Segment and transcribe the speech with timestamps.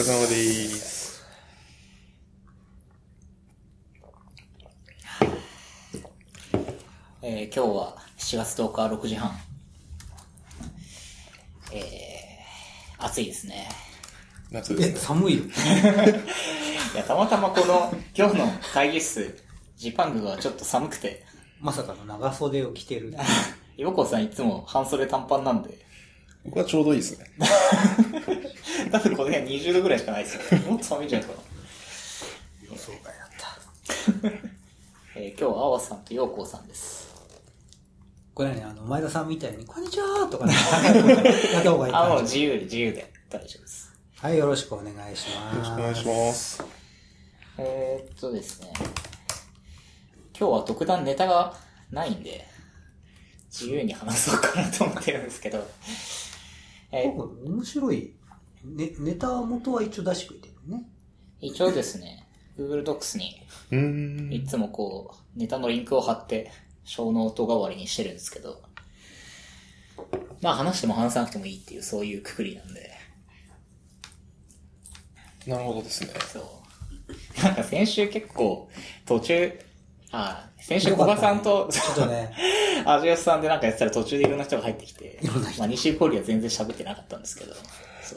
[0.00, 0.34] れ様で
[0.68, 1.22] す。
[7.20, 9.30] えー今日は7月10日6時半。
[11.72, 13.68] えー、暑いですね。
[14.50, 14.96] え、夏ですね。
[14.96, 15.44] 寒いよ。
[16.94, 19.38] いや、たまたまこの、今日の会議室、
[19.76, 21.26] ジパングがちょっと寒くて、
[21.60, 23.14] まさかの長袖を着てる。
[23.76, 25.78] 岩子さんいつも半袖短パンなんで、
[26.44, 27.26] 僕はちょうどいいですね。
[28.90, 30.60] 多分この辺20度ぐらいしかないですよ。
[30.70, 31.40] もっと寒いんじゃないかな。
[32.70, 34.50] 予想外だった。
[35.16, 37.10] えー今日は阿波さんと陽光さんです。
[38.34, 40.54] これね、あの、前田さんみたいに、こんにちはとかね、
[41.52, 42.22] やった方がいいあ、もう。
[42.22, 43.92] 自由で自由で大丈夫です。
[44.16, 45.56] はい、よろしくお願いします。
[45.56, 46.64] よろしくお願いします。
[47.58, 48.72] えー、っとですね。
[50.38, 51.54] 今日は特段ネタが
[51.90, 52.46] ないんで、
[53.50, 55.66] 自由に話そうかなと思ってるんですけど、
[56.92, 58.14] えー僕、面白い、
[58.64, 60.84] ね、ネタ元は一応出してくれてるね。
[61.40, 62.26] 一応ですね、
[62.58, 64.36] Google Docs に。
[64.36, 66.50] いつもこう、ネタのリンクを貼って、
[66.84, 68.62] show note 代わりにしてるんですけど、
[70.42, 72.90] まあ話しても話さなくてもいいっていう、そういうくくりなんで、
[75.46, 76.10] なるほどですね。
[76.32, 77.42] そう。
[77.42, 78.68] なんか先週結構、
[79.06, 79.52] 途中、
[80.12, 82.34] あ、先週小賀さんと、ちょっとね、
[82.84, 85.20] アジオスさんでなんかやってたら途中でいろんな人が入ってきて
[85.58, 87.54] まあ西ポリは全然喋ってなかったんですけど、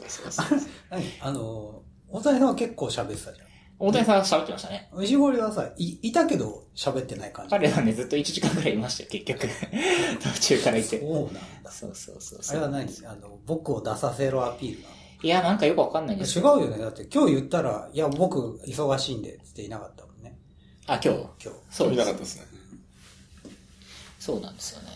[0.00, 0.60] うそうそう。
[0.90, 1.04] 何？
[1.20, 3.46] あの、大谷さんは結構喋ってたじゃん。
[3.78, 4.88] 大谷さん喋ってましたね。
[5.00, 7.50] 石堀はさ、い、いたけど喋ってない感じ。
[7.50, 9.48] 彼はね、ずっと1時間くらいいましたよ、結局。
[10.22, 11.00] 途中からいて。
[11.00, 11.70] そうなんだ。
[11.70, 12.56] そうそうそうあそう。
[12.56, 12.86] れは何？
[12.86, 14.94] ですあの、僕を出させろアピールなの？
[15.22, 16.44] いや、なんかよくわかんないんです違う。
[16.44, 16.78] よね。
[16.78, 20.38] だって今日言ったら、いや、僕忙しいんでって言いなかったもんね。
[20.86, 21.18] あ、今日？
[21.18, 21.48] 今日。
[21.48, 22.46] 見そうなかったですね。
[24.20, 24.88] そうなんですよね。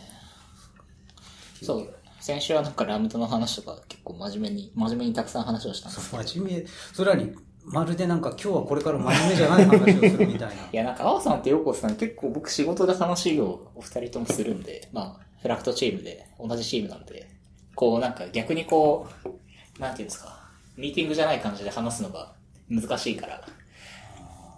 [1.62, 1.94] そう。
[2.28, 6.22] 先週はなんかラムダの話とか結構真面目に、真面目にたくさん話をしたんですけど。
[6.22, 10.54] 真面目、それらに、まるでなんか今日はこれから真面目じゃない話をするみたいな。
[10.70, 17.30] いや、なんか、青さんと横さん結構僕仕事で話をお二人ともするんで、まあ、フラクトチームで、同じチームなんで、
[17.74, 22.34] こうなんか逆にこう、なんていうんですか、ミーティングじゃない感じで話すのが
[22.68, 23.42] 難しいから、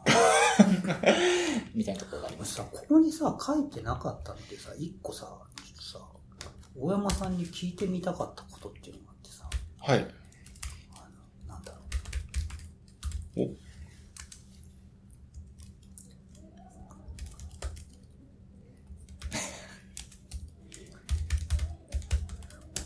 [1.73, 2.55] みたいなところがあります。
[2.56, 5.39] さ、ここにさ、書いてなかったのでさ、一個さ、
[6.76, 9.44] 大山さんに聞いてみたかったことっていうのがあってさ、
[9.78, 9.98] はい。
[9.98, 10.03] あ
[11.48, 11.78] の、なんだろ
[13.36, 13.41] う。
[13.42, 13.50] お、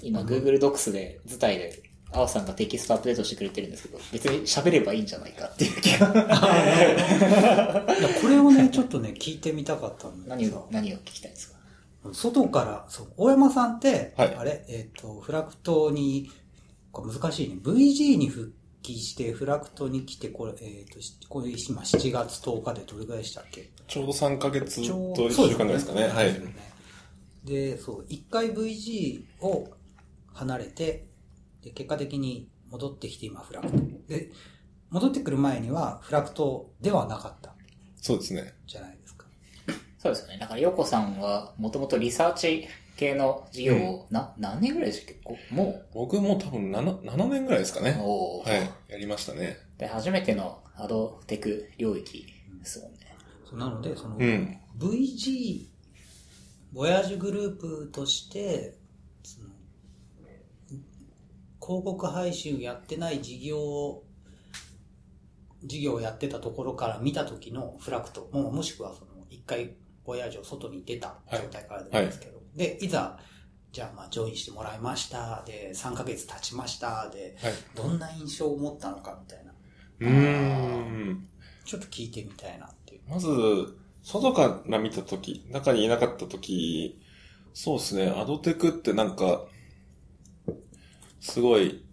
[0.02, 6.12] 今、Google Docs で、図体で、青さんがテキストアップデートしてくれてるんですけど、別に喋ればいいんじゃないかっていう気が。
[8.22, 11.53] これをね、ちょっとね、聞いてみたかったんだ何を、何を聞きたいんですか？
[12.12, 16.30] 外から、そう、大山さんって、はいあれ、えっ、と、フラクトに、
[16.92, 23.70] 難しいね、VG に復帰して、フラクトに来て、これ、えっ、と、しこれ今7月10日でどれぐらいでしたっけ？
[23.88, 26.08] ちょうど3ヶ月ちょうと1週間ぐらいですかね。
[26.08, 26.40] はい。
[27.44, 29.68] で、そう、一回 VG を
[30.32, 31.08] 離れて、
[31.62, 33.76] で、結果的に戻ってきて今フラクト。
[34.08, 34.30] で、
[34.90, 37.54] 戻ってくる前にはフラクトではなかった
[38.00, 38.54] そうですね。
[38.66, 38.93] じゃない？
[40.04, 40.38] そうですよね。
[40.38, 45.20] だから、ヨコさんは、もともとリサーチ系の事業を、な、何年ぐらいでしたっけ？
[45.24, 47.96] こも僕も多分 7, 7年ぐらいですかう、ね。
[47.98, 48.70] おーはい。
[48.92, 49.56] やりましたね。
[49.78, 52.26] で、初めてのアドテク領域
[52.58, 52.98] ですもんね。
[53.48, 54.58] そうなので、その、うん。
[54.78, 55.68] VG、
[56.74, 58.76] ボヤージュグループとして、
[59.22, 59.48] その
[61.62, 64.04] 広告配信をやってない事業を、
[65.64, 73.18] 事業をやってたところから見た時のフラクト、ももしくはその一回ボヤージュを外に出た状態からですけど、で、いざ、
[73.72, 77.52] じゃあまあジョインしてもらいました、で、3ヶ月経ちました、で、はい。
[77.74, 79.52] どんな印象を持ったのかみたいな、
[80.00, 81.28] うーん。
[81.64, 83.00] ちょっと聞いてみたいなっていう。
[83.08, 83.28] まず、
[84.02, 87.00] 外から見たとき、中にいなかったとき、
[87.52, 89.46] そうですね、アドテクってなんか、
[91.20, 91.84] すごい、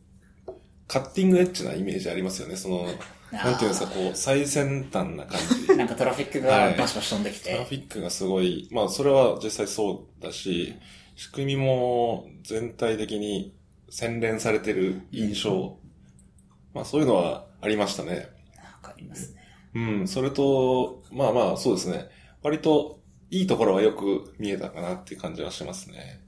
[0.88, 2.58] カッティングエッジなイメージありますよね。
[2.58, 2.86] その、
[3.32, 5.76] なんていうんですか、こう、最先端な感じ。
[5.78, 10.76] なんかトラフィックはいがバシバシ飛んできトラて、フィックがすごい、まあそれは実際そうだし、
[11.16, 13.54] 仕組みも全体的に
[13.90, 15.78] 洗練されてる印象。
[16.74, 18.30] まあそういうのはありましたね。
[18.58, 19.42] わかりますね。
[19.74, 22.10] うん、それと、まあまあそうですね。
[22.42, 23.00] 割と
[23.30, 26.20] いいところはよく見えたかなっていう感じはしますね。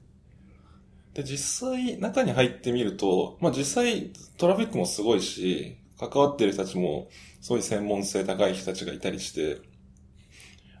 [1.12, 5.76] で、実際中に入ってみると、まあ実際トラフィックもすごいし、
[6.08, 7.08] 関わってる人たちも
[7.40, 9.60] すごい専門性高い人たちがいたりして、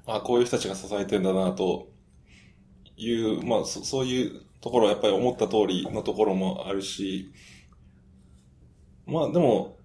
[0.06, 1.88] あこういう人たちが支えてんだなと
[2.96, 7.32] いう、まあそそういうところはやっぱり思った通りのところもあるし、
[9.06, 9.78] まあでも、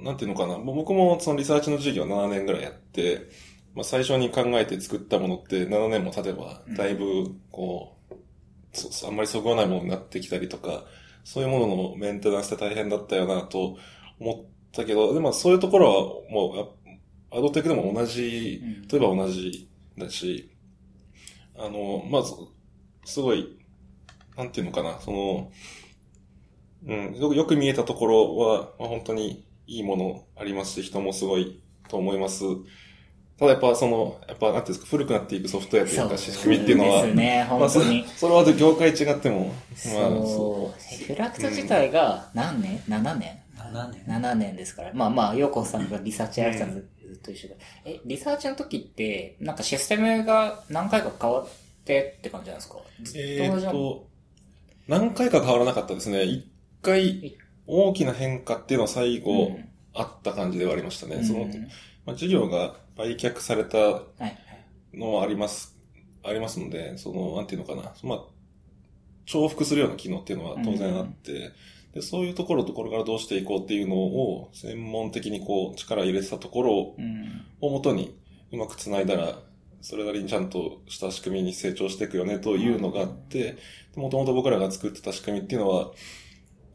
[0.00, 3.28] なんていうのかな、僕もそのリサーチの授業7年ぐらいやって、
[3.74, 8.14] まあ最初に考えて作ったものって7年も経てば、だいぶ、こう、
[8.76, 10.84] そそあんまりそぐわないものになってきたりとか、
[11.24, 13.78] そういうもののメンテナンスって大変だったよなと
[14.20, 15.94] 思ったけど、でもそういうところは
[16.30, 20.50] もうや、アドテクでも同じうん例えば同じだし、
[21.56, 22.32] あの、まず、
[23.04, 23.56] すごい、
[24.36, 25.52] なんていうのかな、その、
[26.86, 32.44] うん、よく見えたところは、まあ、本当にいいものありますし、人もすごいと思います。
[33.38, 38.06] ただやっぱその、やっぱなんていうんですか、古くなっていくソフトウェアというか仕組みっていうのは、ですね、まあそ本当に。
[38.16, 41.06] それは業界違っても、まあ、そうそ。
[41.06, 43.43] フラクト自体が何年 ?7 年？
[43.74, 44.04] 7年。
[44.06, 44.92] 7年ですから。
[44.94, 47.56] まあまあ、ヨーコさんがリサーチやらたのずずっと一緒で。
[47.84, 51.48] え、リサーチの時って、なんかシステムが何回か変わっ
[51.84, 52.76] てって感じなんですか？
[53.02, 54.06] ずえっと、
[54.88, 56.22] 何回か変わらなかったですね。
[56.24, 56.46] 一
[56.82, 57.36] 回、
[57.66, 61.14] 大きな変化っていうのは最後、うんあった感じではありましたね。
[61.14, 61.46] うんその、
[62.04, 64.38] まあ、事業が売却されたはいはい。
[64.92, 65.76] のはあります、
[66.24, 68.24] ありますので、その、なんていうのかな、まあ、
[69.26, 71.52] 重複するような機能っていうのは当然あって、
[71.94, 77.44] で、そういうところとこれからどうしていこうっていうのを、専門的にこう、力入れてたところうん。
[77.60, 78.18] をもとに、
[78.52, 79.38] うまく繋いだら、
[79.80, 83.58] それなりにちゃんとした仕組みに成長していくよねというのがあって、
[83.94, 85.92] もともと僕らが作ってた仕組みっていうのは、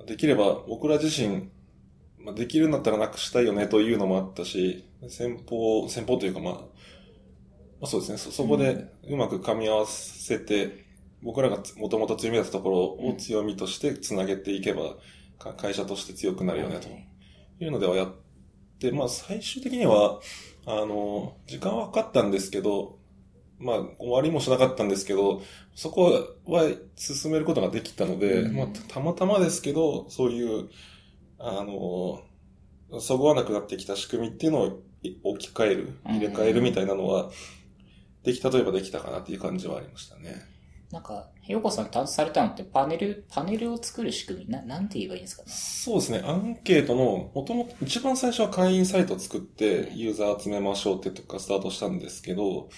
[0.06, 1.50] できれば僕ら自身、
[2.20, 6.62] まあ、できるんだったらなくしたいよねというのもあったし、先方、先方というかまあ、ま
[7.82, 10.86] あそうですね、そ、そこでうまく噛み合わせて、
[11.22, 12.78] 僕らがもともと強みだったところ
[13.10, 14.96] を強みとして繋げていけば、
[15.38, 16.88] か会社として強くなるよねと。
[17.64, 17.68] い。
[17.68, 18.16] うのではやっ
[18.80, 20.20] て、まあ最終的には、
[20.66, 23.00] あの、時間はかかったんですけど、
[23.58, 25.42] まあ終わりもしなかったんですけど、
[25.76, 28.56] そこは進めることができたので、うん。
[28.56, 30.70] まあたまたまですけど、そういう、
[31.38, 32.22] あの、
[33.00, 37.30] そぐわなくなってきた仕組みっていうのをい置き換える、うん入れ替えるみたいなのは、
[38.24, 40.42] できたといえばできたかなっていう感じはありましたね。
[40.92, 45.52] なんか、ヨーコさん担当されたのってパネル、パネルを作る仕組みな、なんて言えばいいんですかね？
[45.52, 46.24] そうですね。
[46.26, 52.70] アンケートの、もともと、一番最初は会員サイトを作って、ユーザー集めましょうってとこからスタートしたんですけど、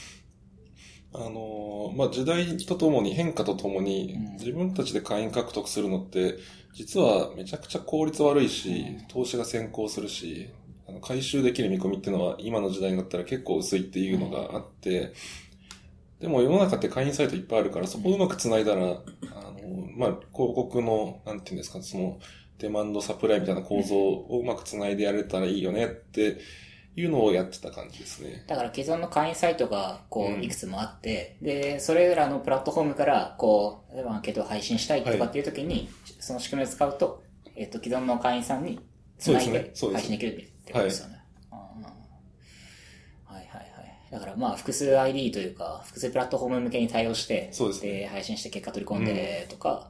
[1.13, 6.38] あのーまあ、時代とともに、変化とともにうん、自分たちで会員獲得するのって、
[6.74, 10.50] 実はめちゃくちゃ効率悪いし、投資が先行するし、
[10.88, 15.13] あの回収できる見込みっていうのは、今の時代になったら結構薄いっていうのがあって、
[16.21, 19.01] でも世の中って会員サイトいっぱいあるから、そこをうまく繋いだら、あの、
[19.97, 22.19] まあ、広告の、なんていうんですか、その、
[22.59, 26.38] デマンドサプライみたいな構造をうまく繋いでやれたらいいよねって
[26.95, 28.44] いうのをやってた感じですね。
[28.45, 30.44] だから既存の会員サイトが、こう、うん。
[30.44, 35.89] いくつもあって、で、それらのプラットフォームから、こう、例えばアンケートを配信したいとかっていう時に、
[36.19, 37.24] その仕組みを使うと、
[37.56, 38.79] えっ、と、既存の会員さんに
[39.17, 40.35] つないで配信できるっ
[40.65, 41.20] てことですよね。
[44.12, 49.90] だからまあ、複数 ID というか、複数プラットフォーム向けに対応して、そうですね配信して結果取り込んでとか、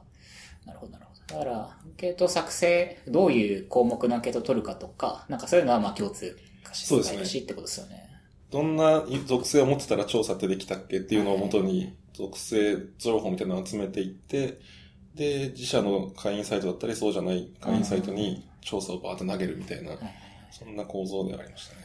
[0.64, 1.34] なるほどなるほど。
[1.38, 8.10] だから、アンケート作成、どういう項目のアンケートを取るかとか、なんかそういうのはまあ共通化しそうですねるしってことですよね。
[8.50, 14.60] どんな属性を持ってたら調査ってできたっけっていうのをもとに、属性情報みたいなのを集めていって、
[15.16, 19.98] で、自社の会員サイトだったり、そうじゃない会員サイトに調査をバーッと投げるみたいな。
[20.52, 21.82] そんな構造ではありましたね。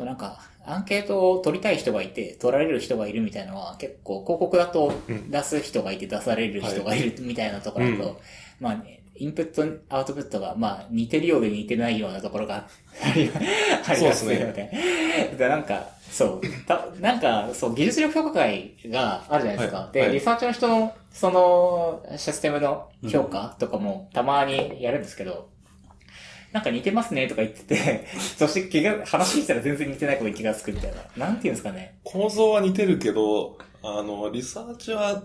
[0.00, 5.30] そうなんか、アンケートを取りたい人がいて、取られる人がいるみたいなのは、結構広告だとうん。
[5.30, 7.02] 出す人がいて出される人がい。
[7.02, 8.16] るみたいなところだと、うん。
[8.60, 9.62] まあね、インプット、
[9.94, 12.66] アウトプットが、まあ、似てるようで似てないようなところが
[13.04, 13.40] ありま
[14.14, 14.24] す。
[14.32, 15.34] よね。
[15.36, 19.90] で、なんか、そう、た、なんか、そう、技術力評価会があるじゃないですか。
[19.92, 20.08] で、はい。
[20.08, 20.18] はい。
[20.18, 25.50] リサーチの人の、その、システムの評価とかもたまにやるんですけど、
[26.52, 31.26] なんか似てますねとか言ってて、 そして気が、話聞いたら全然似てないことに気がつくみたいな。
[31.26, 31.98] なんていうんですかね。
[32.04, 35.24] 構造は似てるけど、あの、リサーチは、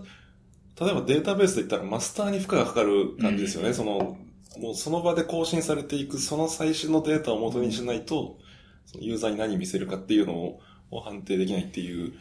[0.80, 3.68] 例えばデータベースで言ったらマスターに負荷がかかる感じですよね。
[3.68, 4.18] うんその、
[4.58, 8.38] もうその場で更新されていく、その最新のデータを元にしないと、
[8.86, 12.12] そのユーザーに何見せるかっていうのをを判定できないっていう、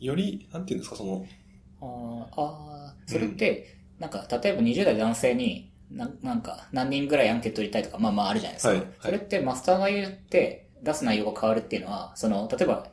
[0.00, 1.26] より、なんていうんですか、その、
[1.80, 8.68] あーあー、それって、なんか、例えば20代男性に、ななんか、何人ぐらいアンケート取りたいとか、まあまああるじゃないですか。
[8.68, 8.88] はいはい。
[9.00, 12.90] それってマスターが言って出す内容が変わるっていうのは、その、例えば、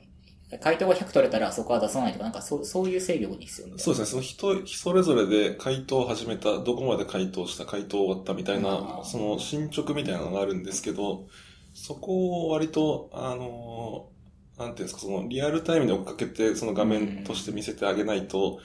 [0.61, 3.77] 回答が100取れたらそこは出さないとか、なんかそうそういう制御に必要な。
[3.77, 11.27] そうですね、その人、それぞれで回答を始めた、どこまで回答した、回答終わったみたいあなー、その進捗みたいなのがあるんですけど、
[11.73, 14.13] そこを割と、あのー
[14.55, 18.59] なんていうんですか、そのリアルタイムで追っかけて、その画面として見せてあげないと、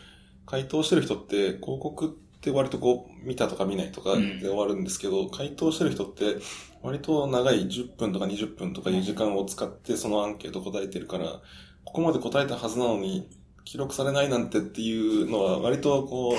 [0.45, 6.37] 回答してる人って広告って割とこう、見たとか見ないとかで終わるんですけど、回答してる人って、
[6.83, 11.41] 割と長い10分とか20分とかいう時間を使ってそのアンケート答えてるから、
[11.85, 13.29] ここまで答えたはずなのに、
[13.65, 16.39] 記録されないなんてっていうのは割とこ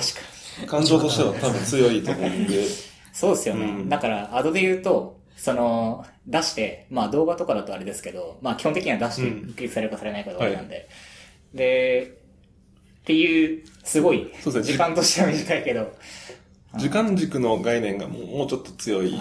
[0.64, 2.64] う、感情としては多分強いと思うんで、
[3.14, 3.66] そうですよね。
[3.66, 3.90] うん。
[3.90, 9.54] だから、アドで言うと、その、出して、まあ動画とかだとあれですけど、まあ基本的には出してうん。
[9.54, 10.88] クリックされるかされないかで終わりなんで。
[11.54, 12.19] で、
[13.10, 14.74] っていう、すごい、そうですね。
[14.74, 15.92] 時間としては短いけど、
[16.78, 19.20] 時間軸の概念がもうもうちょっと強いっていう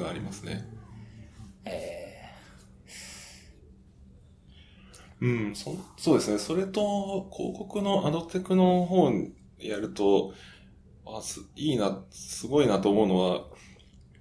[0.00, 0.68] のがありますね。
[1.64, 2.24] え
[5.20, 6.38] うん、そそうですね。
[6.38, 9.08] それと、広告のアドテクの方
[9.60, 10.34] やると、
[11.06, 13.44] あすいいな、すごいなと思うのは、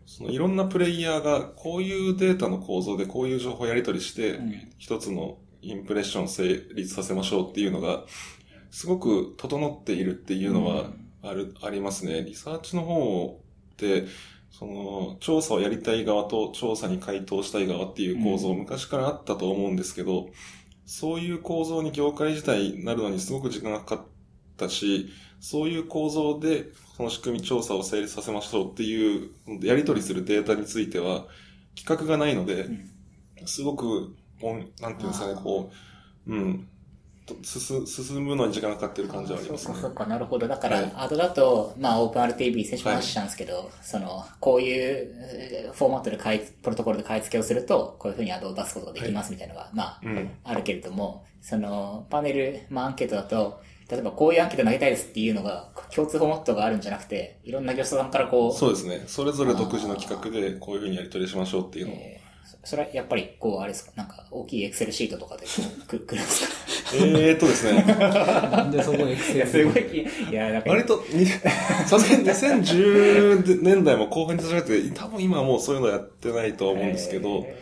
[0.05, 4.53] そのいろんなプレイヤーがこういうデータの構造でこういう情報をやり取りして、うん。
[4.77, 8.05] 一つのインプレッションを成立させましょうっていうのが、
[8.71, 12.23] すごく整っているっていうのはある、ありますね。
[12.23, 13.41] リサーチの方
[13.73, 14.05] って、
[14.51, 18.59] その、調査をやりたい側と調査に回答したい側っていう構造、うん。
[18.59, 20.29] 昔からあったと思うんですけど、
[20.85, 24.05] そういう構造に業界自体なるのにすごく時間がかかっ
[24.55, 25.09] たし、
[25.39, 29.29] そういう構造でその仕組み調査を成立させましょうっていう、
[29.61, 31.27] やり取りするデータについては、
[31.75, 32.89] 企画がないので、うん。
[33.45, 34.15] すごく、
[34.81, 35.71] なんていうんですかねこ
[36.25, 36.76] う、うん、と
[37.43, 39.73] 進進むのに時間がかかってる感じはありそうますね。
[39.75, 40.47] かそうか、なるほど。
[40.47, 50.29] だから、はいアドだと、まあ、オープン RTB 先週も話したんですけど、その、こういうえーフォーマットで買い、プロトコルで買い付けをすると、こういうふうにアドを出すことができますみたいなのが、まあ、うん。
[50.43, 59.03] あるけれども、その、パネル、まあ、アンケートだと、例えばこういうアンケート投げたいですっていうのが、共通フォーマットがあるんじゃなくて、いろんな業者さんからこう、そうですね。
[59.07, 61.97] それぞれ独自の企画でこういうふうにやり取りしましょうっていうのを。
[62.67, 65.51] えーそそれはやっぱり、こう、あれですか、なんか、大きいエクセルシートとかでこ
[65.85, 66.95] う、く、くるんですか？
[66.95, 67.83] えーっとですね。
[67.83, 69.51] な んでそこエクセいや、ル。
[69.51, 77.57] すごい、いや、なんか、割とに、さすがに2010年代も後半に立ち上がって、多分今はもうそういうのやってないとは思うんですけど、え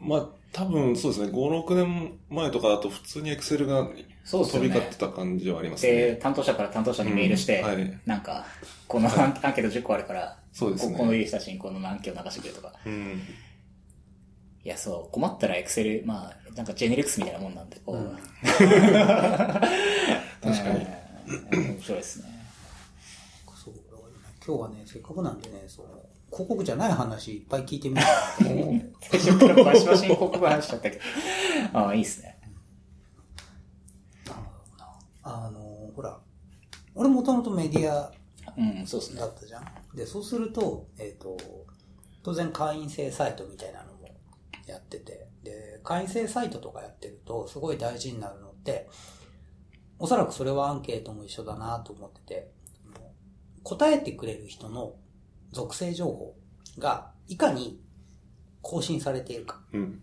[0.00, 3.88] まあ多分そうですね、5、6年前とかだと普通にエクセルが
[4.24, 6.16] そう飛び交ってた感じはありますで、ね。
[6.16, 7.98] 担当者から担当者にメールして、うんはい。
[8.06, 8.44] なんか、
[8.86, 10.92] このアンケート10個あるから、そうですね。
[10.92, 12.72] ここの人たちにこのアンケートを流してくれとか。
[12.84, 13.22] うん。
[14.64, 17.96] いや、そう、困ったらエクセル、まあ、なんかジェネリクスみたいなもんなんで、こう。
[17.96, 18.16] うん
[20.42, 20.86] 確かにに。
[21.68, 22.28] 面白いですね。
[23.54, 23.74] そう
[24.44, 25.88] 今日はね、せっかくなんでね、その
[26.30, 28.92] 広告じゃない話いっぱい聞いてみよう。
[29.00, 31.02] 最初からバシバシに広告話しちゃったけど。
[31.78, 32.38] ああ、いいっすね。
[34.26, 34.86] なんだろうな。
[35.22, 35.60] あの、
[35.94, 36.18] ほら、
[36.94, 38.12] 俺もともとメディア
[38.56, 39.28] うん、そうですねだ。
[39.28, 39.64] ったじゃん。
[39.94, 41.36] で、そうすると、えっ、と、
[42.22, 43.91] 当然会員制サイトみたいなのも
[44.66, 48.88] やってて、で、会員制サイトとかやってると、すごい大事になるのって、
[49.98, 52.50] おそらくそれはアンケートも一緒だなと思ってて、
[53.62, 54.94] 答えてくれる人の
[55.52, 56.34] 属性情報
[56.78, 57.80] がいかに
[58.60, 59.60] 更新されているか。
[59.72, 60.02] うん。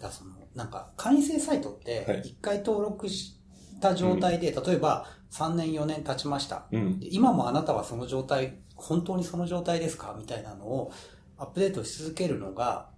[0.00, 3.38] だその、なんか、会員制サイトってはい、一回登録し
[3.80, 6.66] た状態で、例えば3年4年経ちました。
[6.72, 7.00] うん。
[7.00, 10.14] で今もあなたはその状態、本当にその状態ですか？
[10.18, 10.92] みたいなのを
[11.38, 12.90] アップデートし続けるのが、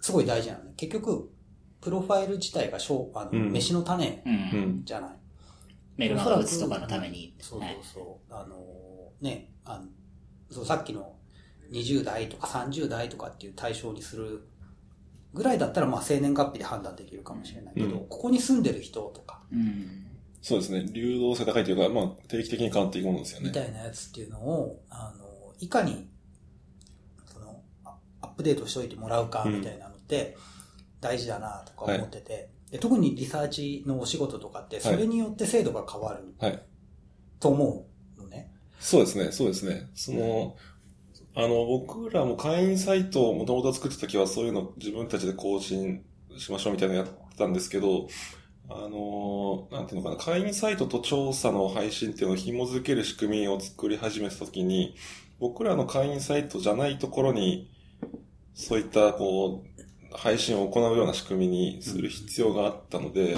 [0.00, 0.72] すごい大事なのね。
[0.76, 1.30] 結局、
[1.80, 4.22] プロファイル自体がしょうあの、うん飯の種。
[4.84, 5.10] じゃない。
[5.96, 7.34] メールのアウツとかのために。
[7.40, 8.34] そうはいそうそう。
[8.34, 8.56] あの、
[9.20, 9.84] ね、あの、
[10.50, 11.16] そう、さっきの
[11.72, 14.48] 20代とか30代とかっていう対象にする
[15.34, 20.06] ぐらいだったら、まあ、生年月日で判断できるかもしれないけど、うんここに住んでる人とか、うん。
[20.42, 20.86] そうですね。
[20.92, 23.48] 流動性高いというか、まあ定期的に変わっていくものですよね。
[23.48, 25.26] みたいなやつっていうのを、あの、
[25.60, 26.08] いかに、
[27.32, 30.36] その、あアップデートしといてもらうか、みたいなのって、
[31.00, 36.62] 大事だな、とか思ってて、で、特にリサーチのお仕事とかって、それによって制度が変わるはい。
[37.38, 37.86] と思
[38.18, 38.52] うのね。
[38.78, 39.88] そうですね、そうですね。
[39.94, 40.56] その、
[41.34, 46.04] あの、僕らも会員サイトをもともと作ってた時はそういうの自分たちで更新
[46.36, 48.08] しましょうみたいなのやってたんですけど、
[48.68, 54.94] あの、なんていうのかな、会員サイトと調査の配信っていうのを紐づける仕組みを作り始めた時に、
[55.40, 57.70] 僕らの会員サイトじゃないところに、
[58.54, 59.80] そういった、こう、
[60.12, 63.36] 配信を行うような仕組みにする必要があったので、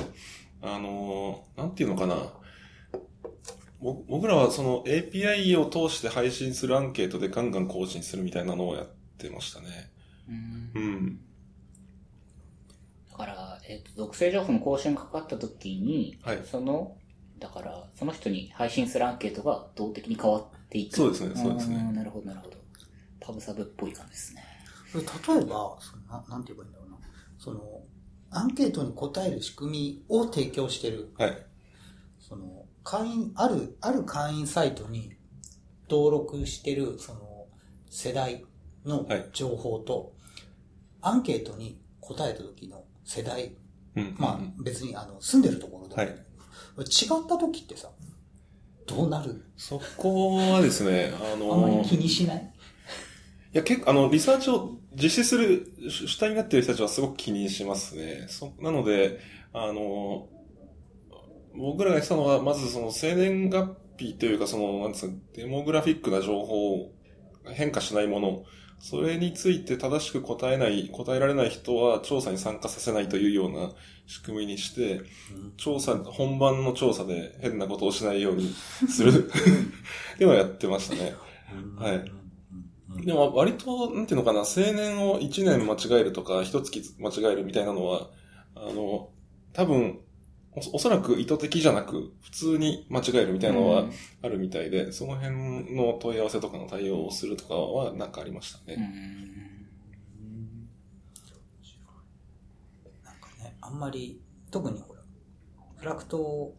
[0.61, 2.17] あの、なんていうのかな、
[3.81, 8.87] ぼ僕らはその API を通して配信するアンケートでガンガン更新するみたいなのをやっ
[9.19, 9.91] てましたね。
[10.29, 11.21] うんうん。
[13.11, 16.97] だから、えっ、と、属性情報の更新がかかった時に、はいその、
[17.39, 20.97] だから、その人に配信するアンケートが動的に変わっていく。
[20.97, 22.57] そうですねそうですねんなるほど、なるほど。
[23.21, 24.52] パブサブっぽい感じですね。
[24.95, 25.01] 例
[25.43, 26.99] えば、そのななんて言えばいいんだろうな。
[27.39, 27.61] その、
[28.31, 31.47] アンケートに答える仕組みを提供してる、はい。
[32.19, 35.15] その、会員、ある、ある会員サイトに、
[35.91, 37.47] 登録してる、その、
[37.91, 38.45] 世代
[38.87, 40.15] の情報と、
[41.01, 43.57] アンケートに答えた時の世代、
[43.97, 44.17] うん。
[44.19, 46.11] まあ別にあの、住んでるところでも、はい。
[46.11, 47.91] 違った時ってさ、
[48.87, 49.45] どうなる？
[49.57, 52.55] そこはですね、あのあんまり気にしない？
[53.53, 58.27] いや、結構、あの、リサーチを実施する主主体になっている人たちはすごく気にしますね。
[58.29, 59.21] そなので、
[59.53, 60.29] あの、
[61.55, 66.93] 僕らが言ってたのは、まずその生年月日というか、その、なんですか、デモグラフィックな情報
[67.45, 68.45] が変化しないもの、
[68.79, 73.71] それについて正しく答えない、答えられない人は調査に参加させないというような
[74.07, 75.03] 仕組みにして、
[75.57, 78.53] 調査、本番の調査で変なことをしないように
[78.89, 79.11] する。
[79.11, 79.13] っ
[80.19, 81.15] ていうのをやってましたね。
[81.79, 82.22] はい
[82.97, 88.11] でも割と、なんていうのかな、青年を1年間違えるとか、1月間違えるみたいなのは、
[88.55, 89.11] あの、
[89.53, 90.01] 多分、
[90.55, 93.87] おおそらく意図的じゃなく、普通に間違えるみたいなのは
[94.23, 98.77] あるみたいで、その辺の問い合わせとかの対応をするとかはなんかありましたうね。
[98.77, 98.83] ん。
[103.03, 104.21] なんかね、あんまり、
[104.51, 105.01] 特にほら、
[105.77, 106.55] フラクト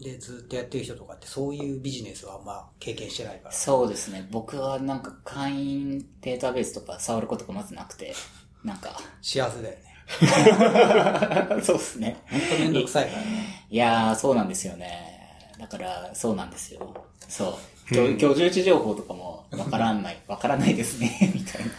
[0.00, 3.52] でずっとやってる人とかってそういうビジネスはあんま経験してないから。
[3.52, 4.26] そうですね。
[4.30, 8.14] 僕はなんか会員データベースとか触ることがまずなくて、
[8.64, 9.94] なんか、幸せだよね。
[11.62, 12.16] そうですね。
[12.30, 13.66] ほんとめんどくさいからね。
[13.70, 15.50] いやー、そうなんですよね。
[15.58, 16.94] だから、そうなんですよ。
[17.28, 17.58] そ
[17.90, 17.94] う。
[17.94, 21.72] 居居住地情報とかもわからない、 わからないですね、みたいな。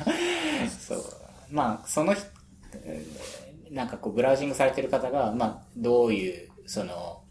[0.70, 1.04] そう。
[1.50, 2.26] まあ、その人、
[2.84, 7.22] えーなんかこう、ブラウジングされてる方が、まあ、どういう、その、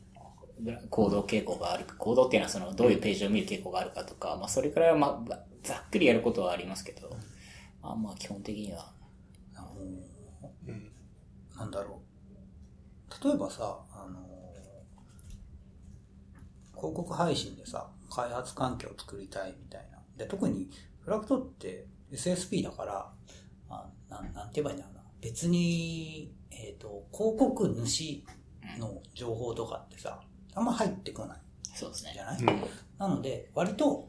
[0.90, 7.11] 行動傾向があるか、行動っていうのはその、どういうページを見る傾向があるかとか、まあ、それくらいは、まあ、ざっくりやることはありますけど、
[7.82, 8.92] まあ、まあ、基本的には、
[9.54, 9.68] あの
[10.68, 10.90] うん
[11.56, 13.25] なんだろう。
[13.25, 14.34] 例えばさ、あの
[16.75, 19.99] 広告配信でさ、開発環境を作りたいみたいな。
[20.16, 20.68] で、特に
[21.00, 23.12] フラクトって SSP だから、
[23.71, 25.02] あなんなんて言えばいいんだろうな。
[25.21, 28.25] 別に、えっ、と、広告主
[28.78, 30.21] の情報とかってさ、
[30.54, 31.38] あんま入ってこない
[31.75, 32.12] そうですね。
[32.14, 32.64] じゃない、うん
[32.97, 34.08] なので、割と、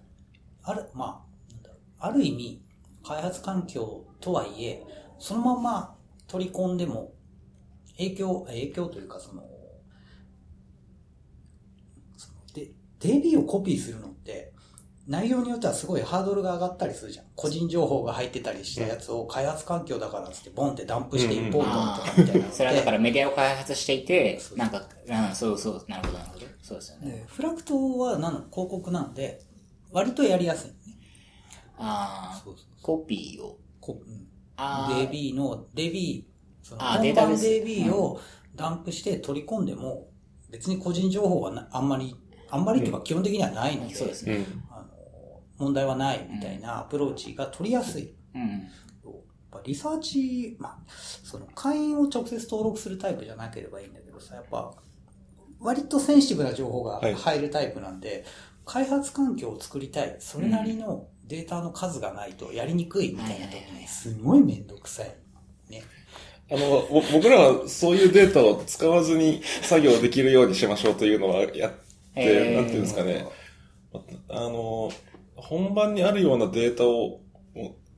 [0.63, 2.61] ある、まあ、なんだろうある意味、
[3.03, 4.83] 開発環境とはいえ、
[5.19, 5.95] そのまま
[6.27, 7.13] 取り込んでも、
[7.97, 9.43] 影響、影響というか、その、
[12.15, 14.14] そので、DB をコピーするの
[15.07, 17.25] 内容によってはすごいハードルが上がったりするじゃん。
[17.35, 26.45] 個人情報が入ってたりしたやつを開発環境だからっつってボンってダンプしてインポートとかみたいなのってそれはだからメディアを開発していてそ、うなんか、うん、そうそう、なるほど、なるほど。
[26.61, 27.11] そうですよね。
[27.11, 29.41] でフラクトはなの広告なんで、
[29.91, 30.79] 割とやりやすいのね。
[31.77, 33.59] ああ、そうそうコピーを。
[33.79, 36.23] こうんあー DB の DB、
[36.63, 38.19] その本番データベース DB を
[38.55, 40.07] ダンプして取り込んでも、
[40.49, 42.15] 別に個人情報はなあんまり、
[42.49, 44.45] あんまりっていうか基本的にはないので、そうですね。
[45.57, 48.13] 問題はないみたいなアプローチが取りやすい。
[48.33, 48.41] うん。
[48.41, 49.13] やっ
[49.51, 50.77] ぱリサーチ、まあ、
[51.23, 54.73] その会員を直接登録するタイプじゃなければいいんだけどさ、やっぱ、
[55.59, 58.25] 割とセンシティブな情報がはい入るタイプなんで、
[58.65, 65.15] 開発環境を作りたい、それなりのデータの数がないとやりにくいみたいな時はいはいはいに、すごいめんどくさい。
[65.69, 65.83] ね。
[66.51, 71.77] あの、ぼ僕らはそういうデータを使わずに作業できるようにしましょうというのはやって、
[72.15, 73.25] えーなんていうんですかね。
[74.29, 74.91] あの、
[75.47, 77.21] 本番にあるようなデータを、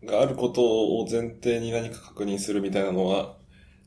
[0.03, 3.37] があることを前提に何か確認するみたいなのは、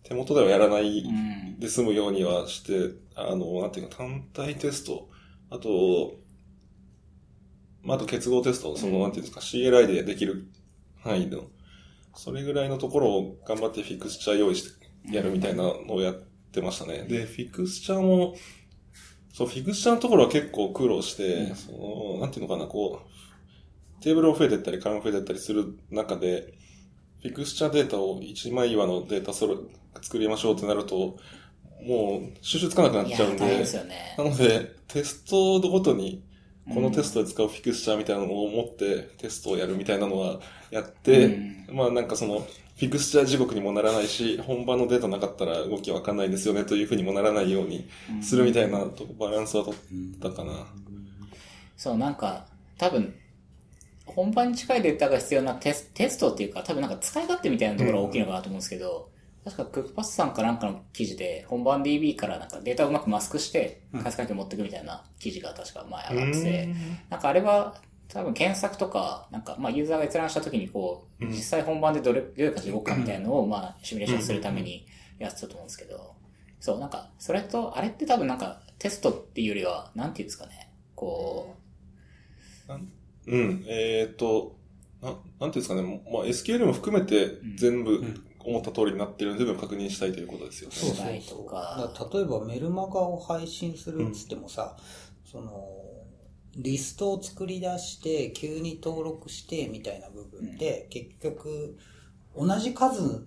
[0.03, 1.61] 手元ではやらないうん。
[1.61, 5.11] で済むようにはして、あの、なんていうか、単体テスト、
[5.51, 6.15] あと、
[7.83, 10.49] まあ、あと結合テスト、その、なんていうんですか、CLI でできる
[11.03, 11.45] 範囲の、
[12.15, 17.05] それぐらいのところを頑張ってフィクスチャー用意してやるみたいなのをやってましたね。
[17.05, 18.35] で、フィクスチャーも、
[19.35, 21.73] そう、フィクスチャーのところは結構苦労して、そ
[22.17, 23.20] の、なんていうのかな、こう、
[24.01, 26.55] テーブルを増えてったり、カラム増えてったりする中で、
[27.23, 29.55] フィクスチャーデータを一枚岩のデータそれ
[30.03, 31.19] 作りましょうってなると、
[31.83, 34.25] もう収集つかなくなっちゃうんでで、すよねな。
[34.25, 36.23] ので、テストごとに、
[36.69, 47.89] このテストで使うフィクスチャーみたいなのを持ってテストをやるみたいなのはやって、うんまあなんかその、フィクスチャー地獄にもならないし、本番のデータなかったら動きわかんないですよねというふうにもならないように
[48.23, 50.67] するみたいなとバランスは取ったかな。
[51.77, 52.47] そう、なんか、
[52.79, 53.15] 多分、
[54.15, 59.11] 本番に近いデータが必要なテステストっていうか、多分なんか使い勝手みたいなところが大きいのかなと思うんですけど、
[59.45, 66.69] 確かクックパスさんかなんかの記事で、本番 DB からなんかデータをうまくマスクして、開発環境に持っていくみたいな記事が確か前上がってて、
[67.09, 67.75] なんかあれは、
[68.09, 74.87] 多分検索とか、なんか、まあユーザーが閲覧した時にこう、実際本番でどれ、どういう感じで動くかみたいなのを、まあシミュレーションするために
[75.19, 76.15] やってたと思うんですけど、
[76.59, 81.55] そう、なんか、それと、あれって多分なんか、テストっていうよりは、なんていうんですかね、こ
[82.67, 82.89] う、なん
[83.31, 83.65] うん。
[83.67, 84.57] えっ、と、
[85.03, 86.03] な、なんていうんですかね。
[86.13, 90.77] まあ、SQL も含めて全部ん思った通りになってるので、全部確認したいということですよね。
[90.77, 90.97] そう
[92.15, 94.77] 例えばメルマガを配信するっつってもさ、
[95.25, 95.67] その、
[96.57, 101.77] リストを作り出して、急に登録してみたいな部分で、結局、
[102.37, 103.27] 同じ数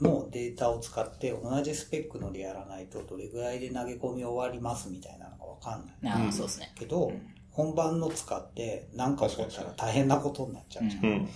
[0.00, 6.12] のデータを使って同じスペックのでやらないとどれぐらいで投げ込み終わりますみたいなのがわかんない。
[6.12, 6.72] ああ、うんそうですね。
[6.74, 7.12] けど、
[7.54, 11.04] 本番の使って何か起こったら大変なことになっちゃうじゃん。
[11.04, 11.28] うん。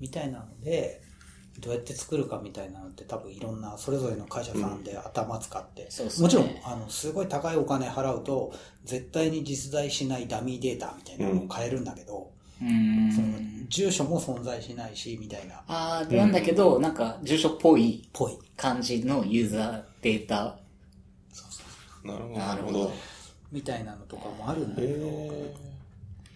[0.00, 1.02] みたいなので、
[1.58, 8.52] どうやって作るかみたいなのって多分いろんなそれぞれの会社さんで頭使って、そうですねもちろんあのすごい高いお金払うと
[8.84, 13.66] 絶対に実在しないダミーデータみたいなのを買えるんだけど、うーそのん。
[13.68, 20.56] 住所も存在しないしみたいなああ、でなんだけど、なんか、住所っぽいぽい感じのユーザーデータ。
[22.04, 22.38] なるほど。
[22.38, 22.92] なるほど。
[23.54, 25.54] みたいなのとかもあるんだけど、え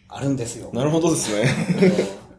[0.09, 0.71] あるんですよ。
[0.71, 1.49] ー、なるほどですね。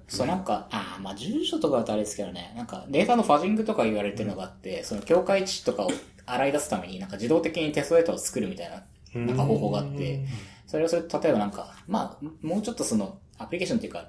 [0.08, 5.92] そう、なんか、ああ、まあ、住所とかだとあれですけどね、なんか、データのファジングとか言われてるのがあって、その境界値とかを
[6.26, 8.86] 洗い出すために、なんか自動的にテストデータを作るみたいな、
[9.20, 10.26] なんか方法があって、
[10.66, 14.08] それをそれ、例えばなんか、まあ、もうちょっとその、アプリケーションっていうか、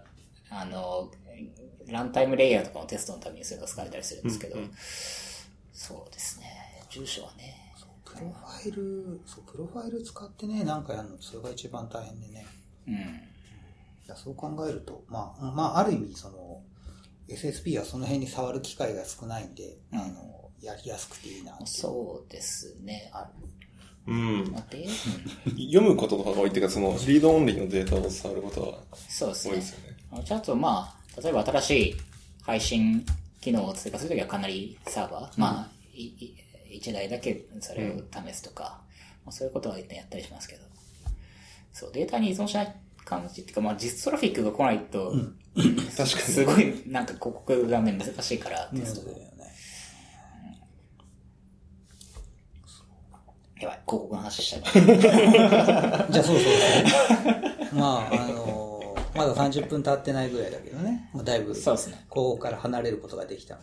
[0.50, 1.11] あの、
[1.88, 4.70] ランタイムレイヤーとかのテストのためにそれが使われたりするんですけど、うんうん。
[5.72, 6.46] そうですね、
[6.88, 7.59] 住所はね、
[8.14, 12.46] プロファイルそうプロファイル使ってねなんかやるのそれが一番大変でね
[12.86, 12.94] うん。
[12.94, 12.98] い
[14.08, 16.62] やそう考えると、まあ、まあ、ある意味、その、
[17.28, 23.10] SSP はその辺に触る機会が少ないんで、うんあの、やりやすくていいなっていうそうですね。
[23.12, 23.28] ある。
[24.06, 24.44] うん
[25.72, 29.70] 読むこととかが多いっていうか、その、リードオンリーのデータを触ることはそうですね多いです。
[29.74, 29.96] よね。
[30.10, 31.96] あのちゃんとまあ、例えば新しい
[32.42, 33.06] 配信
[33.40, 36.36] 機能を追加するときはかなりサーバー、まあ、いい
[36.70, 38.80] 一台だけそれを試すとか、
[39.24, 40.62] まあ、そういうことはやったりしますけど。
[41.72, 45.12] そう、データに依存しない感じっていうか、まあ実トラフィックが来ないと、
[45.54, 46.06] 確かに。
[46.06, 49.30] すごいなんか広告がね、難しいから、テストそうだよね。
[53.61, 54.61] やばい、広告の話しちゃ。
[56.11, 56.40] じゃあそうそうそ
[57.72, 57.74] う。
[57.74, 58.39] まあ、あの
[59.26, 61.09] まだ30分経ってないぐらいだけどね。
[61.12, 62.04] まあ、だいぶ、そうですね。
[62.09, 63.61] ここから離れることができたの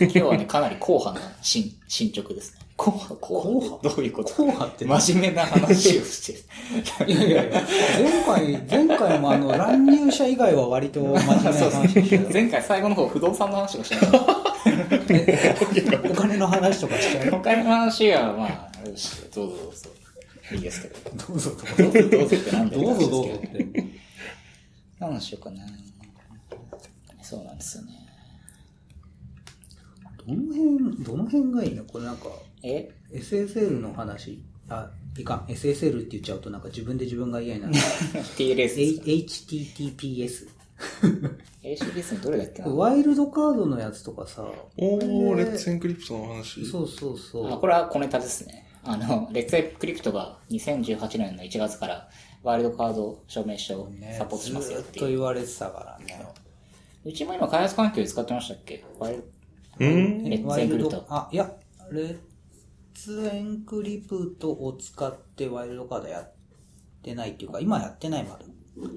[0.00, 2.60] 今日はね、かなり硬派な進進捗ですね。
[2.76, 4.30] 硬派硬硬派派どういうこと？
[4.30, 4.84] 硬派って？
[4.86, 6.32] 真面目な話をし
[6.98, 7.10] てる。
[7.12, 7.62] いやいやいや、
[7.98, 14.18] 前回、前回もあの、乱入者以外は割と真面目な話でしたよ 前回最後の方不動産の話をしなかった。
[16.10, 17.30] お金の話とかしちゃう？
[17.30, 19.02] 他の話はまあ、どうぞ
[19.34, 19.90] どうぞ。
[20.52, 20.96] いいですけど。
[21.28, 22.50] どうぞどどうぞどうぞって。
[22.76, 24.00] どうぞどうぞって
[25.00, 25.62] 何しようかな。
[27.22, 28.06] そうなんですよね。
[30.26, 31.84] どの辺、どの辺がいいの？
[31.84, 32.28] これなんか、
[32.62, 34.42] え？SSL の話？
[34.68, 35.46] あ、いかん。
[35.46, 37.74] SSL って言っちゃうとなんか自分で自分が嫌になる。
[37.74, 40.48] ?TLS HTTPS。
[41.62, 42.68] ?HTTPS のどれだっけな？
[42.68, 44.46] ワイルドカードのやつとかさ。
[44.76, 46.64] おー、レッツエンクリプトの話。
[46.66, 47.52] そうそうそう。
[47.52, 48.66] あこれは小ネタですね。
[48.82, 52.08] あの、レッツエクリプトが2018年の1月から
[52.42, 55.04] ワイルドカード証明書をねサポートしますよっずていう。
[55.04, 56.26] っと言われてたからね。
[57.04, 58.84] うちも今開発環境で使ってましたっけ？
[58.98, 59.24] ワイル
[59.78, 60.24] うん？
[60.24, 61.50] レッツエンクリプト。、あ、いや、
[61.90, 62.18] レッ
[62.92, 66.32] ツエンクリプトを使ってワイルドカードやっ
[67.02, 68.44] てないっていうか、今やってないまだ。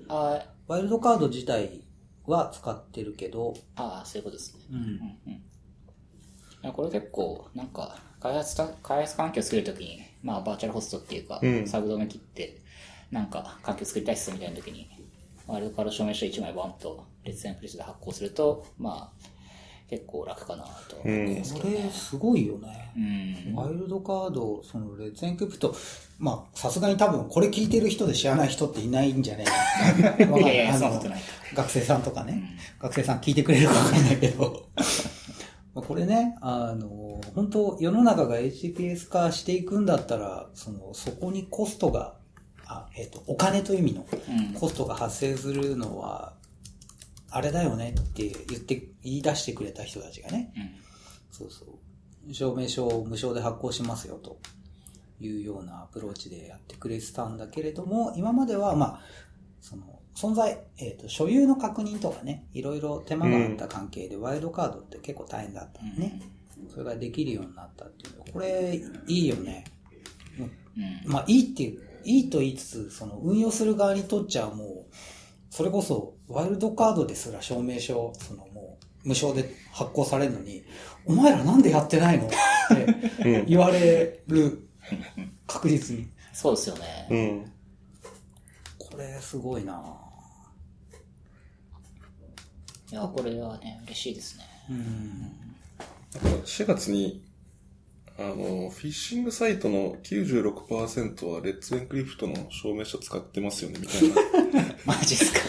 [0.09, 1.83] あワイルドカード自体
[2.25, 4.63] は使ってるけど、ああ、そういうことですね。
[4.71, 4.79] うん。
[5.31, 5.41] い
[6.61, 12.61] やこれ結構、なんか、開発た、開発環境作るときに、まあ、バーチャルホストっていうか、うんサブドメ切って、
[13.13, 14.89] なんか、環境作りたいっすみたいなときに、
[15.45, 19.23] ワイルドカード証明書1枚バンと、列エンプレスで発行すると、まあ、
[19.87, 21.67] 結構楽かなと思うんですけこ。
[21.67, 22.91] れすごいよね。
[22.97, 23.55] うん。
[23.55, 25.75] ワイルドカード、そのレッツエンクリプト、
[26.17, 29.45] まあ、さすがに多分これ聞いてる人で知らない人っていないんじゃね
[30.17, 34.65] えか いいやいやそんなことないか学生さんとかね、学生さん聞いてくれるかわかんないけど。
[35.75, 42.22] まあこれね、あの、本当世の中が HTTPS 化していくんだったら、その、そこにコストが、あ、
[42.95, 46.33] えっ、と、お金という意味のうんコストが発生するのは、
[47.29, 50.69] あれだよねって言って、言い出してくれた人たちがね、うん。
[51.31, 52.33] そうそう。
[52.33, 54.37] 証明書を無償で発行しますよと
[55.19, 59.01] いうようなアプローチでやってくれてたんだけれども、今までは、まあ、
[59.59, 66.21] その、存在、えっ、と、所有の確認とかね、いろいろ手間があった関係で、ワイルドカードって結構大変だったのね。
[66.69, 68.25] それができるようになったっていうの。
[68.25, 69.63] これ、いいよね。
[70.37, 71.11] うん。
[71.11, 74.93] まあ、いいっていう、いいと言いつつ、その、運用する側にとっちゃもう、
[75.49, 80.63] それこそ、ワイルドカードですら証明書、そのもう、無償で発行されるのに、
[81.05, 82.27] お前らなんでやってないの？
[82.27, 84.67] って言われる、
[85.45, 86.07] 確実に。
[86.31, 87.07] そうですよね。
[87.09, 87.51] うん。
[88.79, 89.83] これ、すごいな
[92.91, 94.45] いや、これはね、嬉しいですね。
[94.69, 95.19] うん。
[96.23, 97.23] なんか4月に、
[98.17, 105.39] あの、フィッシングサイトの96%はレッツエンクリプトの証明書使ってますよね、みたいな マジっすか？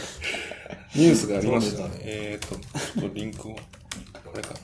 [0.94, 2.00] ニュースがありましたねどれ。
[2.04, 3.60] えーと、ちょっとリンクを、こ
[4.34, 4.60] れかな。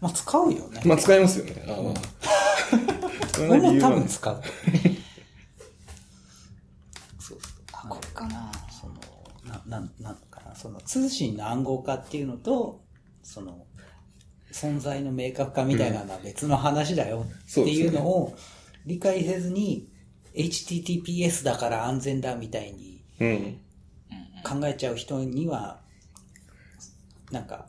[0.00, 0.80] まあ、使うよね。
[0.86, 1.62] まあ、使いますよね。
[1.68, 3.28] ああ。
[3.34, 3.90] それ俺も多。
[3.90, 4.42] 分使う。
[7.18, 7.38] そうそう。
[7.72, 8.50] あ、これかな。
[8.80, 8.94] その、
[9.44, 12.80] な、なん、なんかな、その通信の暗号化っていうのと、
[13.22, 13.66] その、
[14.52, 18.36] 存在の明確化みたいなのは別の話だよっていうのを
[18.86, 19.88] 理解せずに、
[20.34, 23.60] HTTPS だから安全だみたいにうん。
[24.42, 25.80] 考えちゃう人には、
[27.30, 27.66] なんか、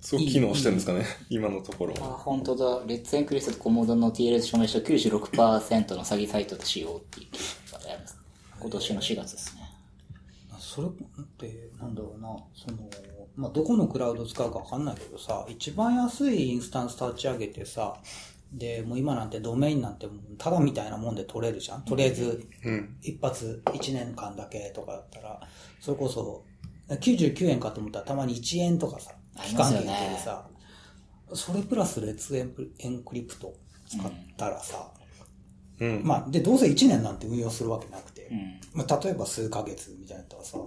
[0.00, 2.18] すごく機能してるんですかね、今のところあ、は。
[2.18, 2.84] 本当だ。
[2.86, 8.18] レッツエンクリストとコモドの TLS 証明書96%の詐欺サイトで使用っていう記事があります。
[8.60, 9.62] 今年の4月ですね。
[10.58, 10.90] それっ
[11.38, 12.88] て、なんだろうな、その、
[13.36, 17.96] まあ、どこのクラウド使うかわかんないけどさ、一番安いインスタンス立ち上げてさ、
[18.52, 21.84] で、もう今なんてドメインなんてもうただみたいなもんで取れるじゃん。
[21.84, 22.96] とりあえず、うん。
[23.02, 25.40] 一発1年間だけとかだったら、
[25.80, 26.44] それこそ、
[26.88, 30.46] 99円かと思ったらたまに1円とかさ、期間限定でさ、
[31.32, 33.54] それプラスレッツエンプエンクリプト
[33.88, 34.90] 使ったらさ、
[35.80, 36.02] うん。
[36.04, 38.60] まあ、で、どうせ1年なんて運用するわけなくて、うん。
[38.78, 40.58] まあ、例えば数ヶ月みたいなったらさ、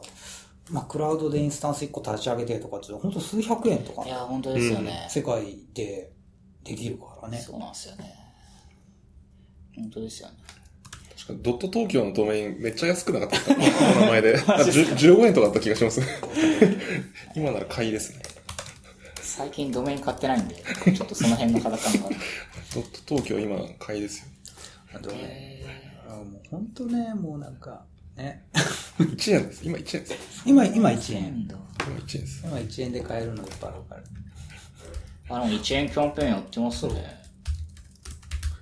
[0.69, 5.07] まあ、クラウドでインスタンス1個立ち上げてとかって、本当数百円とかい、や、本当ですよね。
[5.09, 6.11] 世界で
[6.63, 7.37] できるからね。
[7.37, 8.13] そうなんですよね。
[9.75, 10.35] 本当ですよね。
[11.15, 14.37] 確かにドット東京のドメインめっちゃ安くなかったこの名前で。
[14.47, 16.01] あ10 15円とかだった気がします。
[17.35, 18.21] 今なら買いですね。
[19.21, 22.09] 最近ドメイン買ってないんで、ちょっとその辺の肌感が。
[22.73, 24.25] ドット東京今買いですよ。
[24.93, 25.63] あとね、
[26.07, 27.85] あもう本当ね、もうなんか、
[28.17, 28.49] ね。
[28.99, 29.61] 1円です。
[29.63, 30.43] 今1円です。
[30.45, 31.47] 今、今1円。
[31.47, 32.43] 今1円です。
[32.45, 34.03] 今1円で買えるのいっぱいある。
[35.29, 37.23] あ、でも1円キャンペーンやってますね。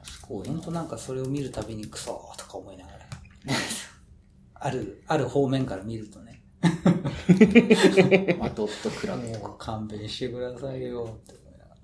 [0.03, 2.99] すごいな本当なんかそれを見るたびにクソーとか思いながら。
[4.55, 6.41] ある、ある方面から見るとね。
[8.39, 11.75] まあ、ドットクラブともう勘弁してくださいよって思いなが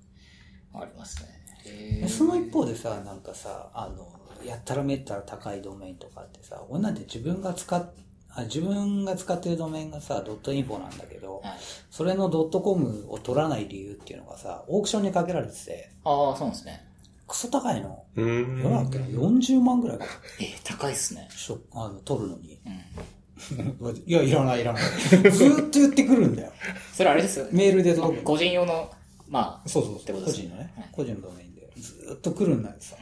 [0.72, 0.80] ら。
[0.80, 2.08] かありますね。
[2.08, 7.90] その一方でさ、なんかさ、あの、やったらめったら高いドメインとかってさ、俺なんて自分が使っ、
[8.34, 11.52] あ自分が使ってるドメインがさ、ドットインフォなんだけど、はい。
[11.90, 16.84] それのドットコムを取らない理由っていうのがさ、オークションにかけられてて、ああ、そうなんですね。
[17.28, 18.04] クソ高いの。
[18.16, 18.62] うーん。
[18.62, 20.04] どうだっけな ?40 万ぐらいか。
[20.40, 21.28] えー、高いっすね。
[21.30, 22.58] しょあの、取るのに。
[22.66, 24.02] うん。
[24.06, 24.82] いや、いらない、いらない。
[25.30, 26.52] ずーっと言ってくるんだよ。
[26.94, 27.50] それあれですよね。
[27.52, 28.22] メールで届く。
[28.24, 28.90] 個人用の、
[29.28, 30.20] まあ、そうそうってそう。
[30.22, 30.88] ことですね個人のねはい。
[30.92, 31.70] 個人のドメインで。
[31.76, 32.96] ずーっと来るんだよさ。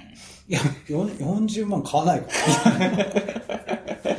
[0.50, 2.26] いや、よん40万買わないか
[2.80, 4.16] ら。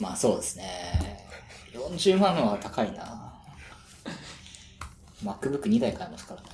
[0.00, 1.28] まあそうですね。
[1.72, 3.32] 40万のは高いな。
[5.22, 6.48] MacBook2 台買えますからね。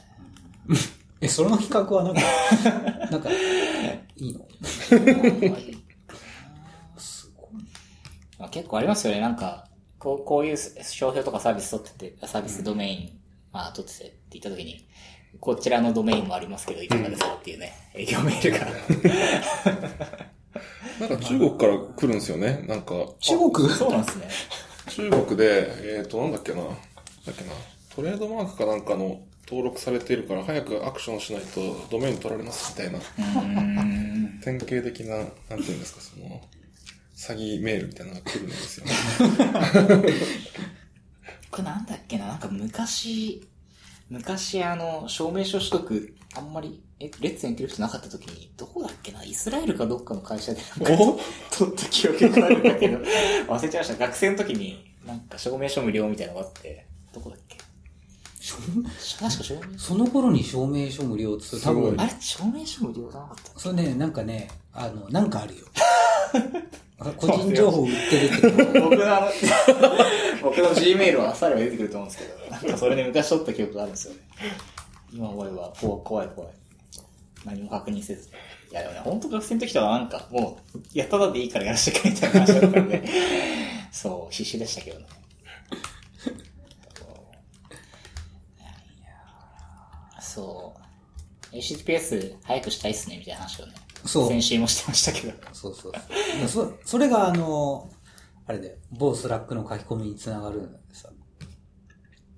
[1.22, 2.20] え、その企画はなんか、
[3.10, 3.30] なんか、
[4.16, 4.46] いいの？
[6.98, 7.52] すごい。
[8.38, 9.20] まあ、結構ありますよね。
[9.20, 9.66] なんか、
[9.98, 13.18] こうこういう商標とかサービス取ってて、サービスドメイン、
[13.50, 14.86] まあ取っててって言った時に、
[15.40, 18.66] こちらのドメインもありますけど、いかがですかっていうね、営業メールが。
[21.00, 22.64] なんか中国から来るんですよね。
[22.66, 23.68] なんか、中国？
[23.68, 24.28] そうなんですね。
[24.88, 26.58] 中国で、えっ、と、なんだっけな。
[26.58, 27.52] なんだっけな。
[27.94, 32.98] トレードマークかなんかの登録されているから早くアクションしないとドメイン取られますみたいな。
[34.42, 36.40] 典型的な、なんていうんですか、その、
[37.16, 38.92] 詐欺メールみたいなのが来るんですよね。
[41.50, 43.48] これなんだっけななんか昔、
[44.08, 50.98] 昔あの、証明書取得、あんまり、え、レッツエンクリプトなかった時に、どこだっけなイスラエルかどっかの会社で なん
[51.50, 54.06] 取った記憶があるんだけど、忘れちゃいました。
[54.06, 57.55] 学生の時に、なんか証明書無料みたいなのがあって、どこだっけ？
[58.54, 65.66] 確か証明書その頃に証明書無料っつう多すごい分あ、れ証明書無料じゃなかったそれね、なんかね、あの、なんかあるよ。
[67.16, 68.80] 個人情報売ってるってこと。
[68.90, 69.26] 僕のあの、
[70.42, 74.20] 僕の Gmail はされば出てくると思うんですけど、なんかそれで昔取った記憶があるんですよね。
[75.12, 76.50] 今思えば、怖い怖い。
[77.44, 78.28] 何も確認せず。
[78.70, 83.04] いやでもね、本当学生の時とかなんか、もう、やっただでいいからやらせてくれみたいな話だったんで、
[83.92, 85.06] そう、必死でしたけどね。
[90.36, 90.74] そ
[91.52, 91.56] う。
[91.56, 93.72] HTTPS 早くしたいっすね、みたいな話をね。
[94.04, 95.32] そう先週もしてましたけど。
[95.52, 95.92] そうそう
[96.48, 96.74] そう。
[96.74, 97.90] そそれがあの、
[98.46, 101.08] あれで、某 Slack の書き込みにつながるんださ。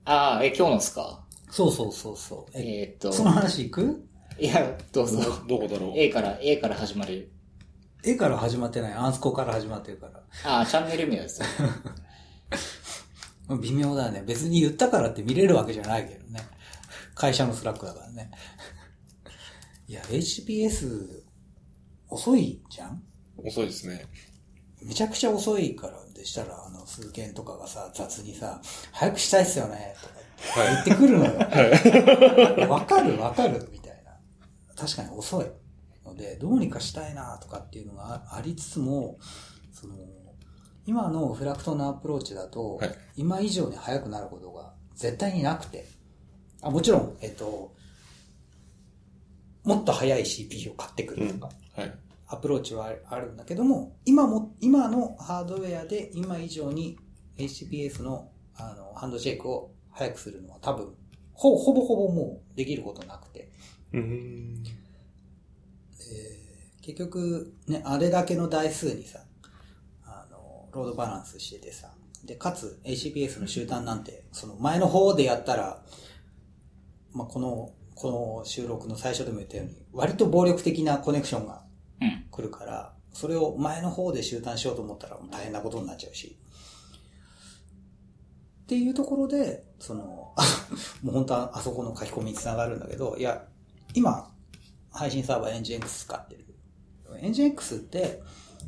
[0.04, 1.24] ああ、え、今日のですか？
[1.50, 2.58] そうそうそうそう。
[2.58, 4.04] え、えーっと、その話いく？
[4.38, 5.18] いや、どうぞ。
[5.48, 7.30] どこだろう？A から、A から始まる。
[8.04, 8.92] A から始まってない。
[8.94, 10.22] アンスコから始まってるから。
[10.44, 11.46] ああ、チャンネル名ですよ。
[13.60, 14.22] 微妙だね。
[14.26, 16.40] 別に言ったからって見れるわけじゃないけどね。
[17.18, 18.30] 会社の Slack だからね。
[19.88, 21.22] いや、HTTPS
[22.08, 23.02] 遅いじゃん？
[23.44, 24.06] 遅いですね。
[24.82, 28.60] めちゃくちゃ遅いからでしたら、あの、数件とかがさ、雑にさ、
[28.92, 32.68] 早くしたいっすよね、とか言ってくるのよ。
[32.70, 34.12] わ、 か るわかるみたいな。
[34.76, 35.46] 確かに遅い。
[36.04, 39.18] ので、どうにかしたいなとかっていうのがありつつも、
[39.72, 39.96] その、
[40.86, 45.88] 今のフラクトのアプローチだと、はい今以上に速くなることが絶対になくて、
[46.62, 47.72] あもちろん、えっと、
[49.64, 51.94] もっと速い CPU を買ってくるとか、はい。
[52.26, 56.98] アプローチはあるんだけども、今も、今のハードウェアで今以上に
[57.36, 60.94] HTTPS のあのハンドシェイクを速くするのは多分、
[61.32, 63.50] ほほぼほぼもうできることなくて、
[63.92, 64.64] うーん。
[66.82, 69.20] 結局、ね、あれだけの台数にさ、
[70.06, 71.92] あの、ロードバランスしててさ、
[72.24, 75.82] で、かつ HTTPS の集団なんて、その前の方でやったら、
[77.12, 81.64] まあ、この、この収録の最初でも言ったように、割と暴力的なコネクションが
[82.00, 82.26] うん。
[82.30, 86.38] 来るから、それを前の方で集団しようと思ったら大変なことになっちゃうし。
[88.62, 90.42] っていうところで、その、あ
[91.02, 93.48] もう本当はあそこの書き込みにつながるんだけど、いや、
[93.94, 94.32] 今、
[94.90, 96.44] 配信サーバー NGX 使ってる。
[97.20, 98.22] NGX って、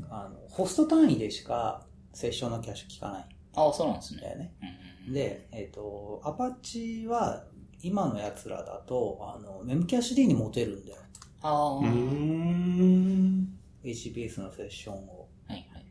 [0.09, 4.21] あの、ホスト単位でしかセッションのキャッシュ効かないああ、そうなんですね。
[4.21, 4.55] んだよね。
[4.63, 4.81] うん
[5.13, 7.45] で、えっ、と、アパッチは、
[7.83, 10.99] 今のやつらだと、あの、メムキャッシュ D に持てるんだよ。
[11.43, 13.59] ああ、うん。
[13.83, 15.29] HTTPS のセッションを。
[15.47, 15.87] はいはい。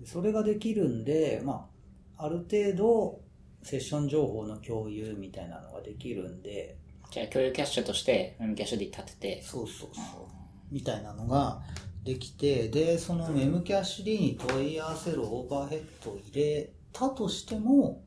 [0.00, 1.68] でそれができるんで、ま
[2.16, 3.20] あ、ある程度、
[3.62, 6.76] セッション情報の共有みたいなのができるんで、
[7.10, 10.26] じゃあ、共有キャッシュとして、メムキャッシュで立てて、そうそうそう。
[10.70, 11.62] みたいなのが
[12.04, 18.02] できて、で、そのメムキャッシュ D に問い合わせるオーバーヘッドを入れたとしても、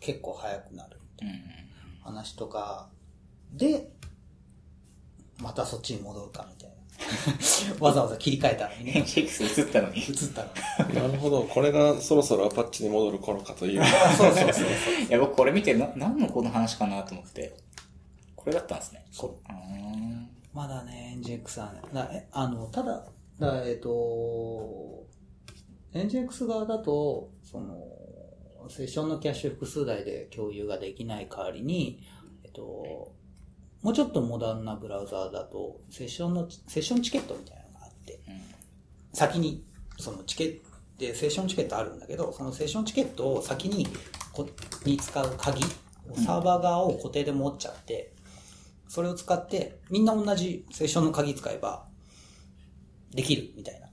[0.00, 1.57] 結構早くなるうん。
[2.08, 2.88] 話とか、
[3.52, 3.90] で、
[5.38, 6.76] またそっちに戻るかみたいな。
[7.80, 9.04] わざわざ切り替えたのにね。
[9.06, 10.00] NGX 映ったのに。
[10.00, 10.44] 映った
[10.84, 10.94] のに。
[10.94, 11.42] なるほど。
[11.44, 13.84] これがそろそろアパッチに戻る頃かという。
[14.16, 14.64] そうそうそう。
[15.08, 17.56] いや、僕これ見て、な、何のこの話かなと思って。
[18.34, 19.06] これだったんですね。
[19.12, 19.30] そう。
[19.30, 20.28] うーん。
[20.52, 23.06] まだね、NGX はね、だえあの、ただ、
[23.38, 25.06] だえっ、と、
[25.94, 27.76] NGX 側だと、その、
[28.70, 32.02] セッションのキャッシュ複数台で共有ができない代わりに、
[32.44, 33.12] えっと、
[33.82, 38.40] もうちょっとモダンなブラウザーだと、セッションの、セッションチケットみたいなのがあって、うん。
[39.12, 39.64] 先に、
[39.98, 43.86] そのチケット、で、セッションチケットあるんだけど、そのセッションチケットを先に、
[44.32, 44.48] こ
[44.84, 45.62] に使う鍵、
[46.14, 48.12] サーバー側を固定で持っちゃって、
[48.88, 51.86] それを使って、みんな同じセッションの鍵使えば、
[53.12, 53.87] できるみたいな。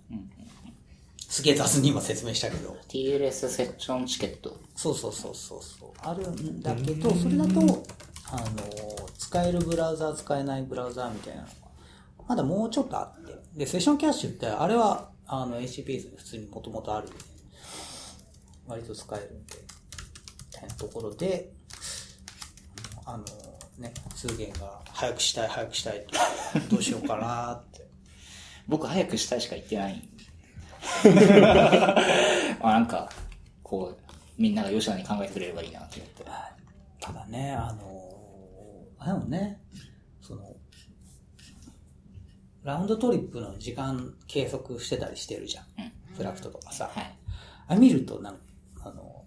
[1.36, 2.78] うんすげえ雑に今説明したけど。
[2.88, 4.58] TLS セッションチケット。
[4.74, 5.90] そうそうそうそうそう。
[6.02, 7.84] あるんだけど、それだと、
[8.32, 11.54] あの、使えるブラウザー、使えないブラウザーみたいなのが、
[12.30, 13.34] まだもうちょっとあって。
[13.54, 17.18] で、セッションキャッシュって、あれは、あの、HTTPS に普通にもともとあるんで、
[18.68, 21.52] 割と使えるんで、みたいなところで、
[23.06, 23.26] あの、
[23.78, 26.14] ね、数言が、早くしたい、早くしたいって、
[26.72, 27.86] どうしようかなって。
[28.70, 30.15] 僕早くしたいしか言ってない。
[32.62, 33.10] あなんか、
[33.64, 36.26] こう、みんなが吉田に考えてくれればいいなと思って。
[37.00, 39.62] ただね、あの、あれもね、
[40.22, 40.56] その、
[42.64, 45.66] ラウンドトリップの時間計測してたりしてるじゃん。
[45.78, 45.92] うん。
[46.18, 46.90] フラクトとかさ。
[46.92, 47.16] はい。
[47.68, 48.40] あれ見ると、なん
[48.84, 49.24] あの、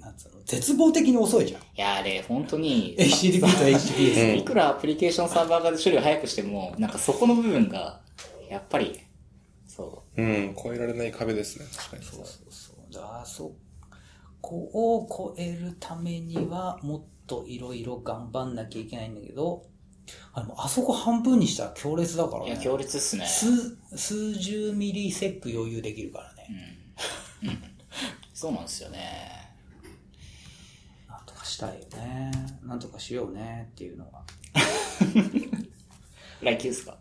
[0.00, 1.60] なんつうの、絶望的に遅いじゃん。
[1.60, 4.34] いや、あれ、本当に、HTTP と HTTPS。
[4.42, 8.00] いくらアプリケーションサーバー側で処理を早くしても、なんかそこの部分が、
[8.50, 9.07] やっぱり、そ
[10.18, 12.04] うん、超えられない壁ですね、確かに。
[12.04, 12.92] そうそうそう。
[12.94, 13.54] だからそ
[14.40, 19.66] こを超えるためには、もっといろいろ頑張んなきゃいけないんだけど、
[20.32, 22.46] あの、あそこ半分にしたら強烈だからう。
[22.46, 22.56] いね。
[22.56, 23.26] や、強烈っすね。
[23.26, 26.46] 数、数十ミリセック余裕できるからね。
[27.42, 27.48] うん。
[27.50, 27.58] うん。
[28.34, 29.54] そうなんですよね。
[31.08, 32.30] なんとかしたいよね。
[32.64, 34.24] なんとかしようねっていうのが。
[36.42, 36.98] 来休っすか？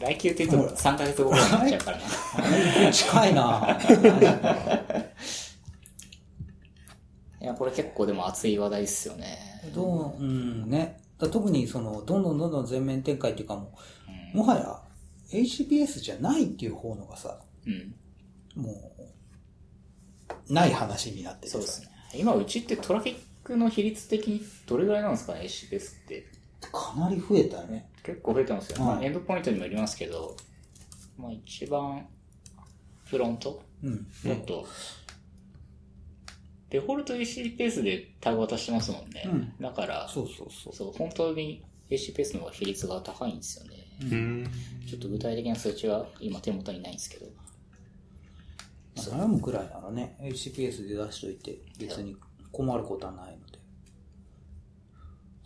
[0.00, 1.98] 来休って言うと3ヶ月後ぐらいになっちゃうから
[2.86, 2.92] な。
[2.92, 3.78] 近いな
[7.40, 9.38] いや、これ結構でも熱い話題っすよね。
[9.74, 11.00] どう、うんね。
[11.18, 13.72] だ特にその、どんどんどんどん全面展開っていうかも
[14.34, 14.82] う、もはや
[15.32, 17.94] HTTPS じゃないっていう方のがさ、うん。
[18.56, 18.92] も
[20.48, 21.88] う、ない話になっててさそうですね。
[22.14, 26.39] 今、うちってトラフィックの比率的にどれぐらいなんですかね、HTTPS って。
[26.68, 27.88] かなり増えたよね。
[28.02, 28.84] 結構増えてますよ。
[28.84, 30.36] はいまあ、エンドポイントにもよりますけど、
[31.18, 32.06] まあ一番、
[33.04, 34.06] フロントうん。
[34.24, 34.66] もっと、
[36.70, 39.22] デフォルト HTTP ペースでタグ渡してますもんね。
[39.26, 40.74] うんだから、そうそうそう。
[40.74, 43.76] そう、本当に HTTP ペースの方が比率が高いんですよね。
[44.02, 44.50] うん。
[44.88, 47.26] ちょっと具体的な数値は今手元にないんですけど。
[48.96, 52.16] 悩むくらいならね、HTTPS で出しといて、別に
[52.52, 53.58] 困ることはないので。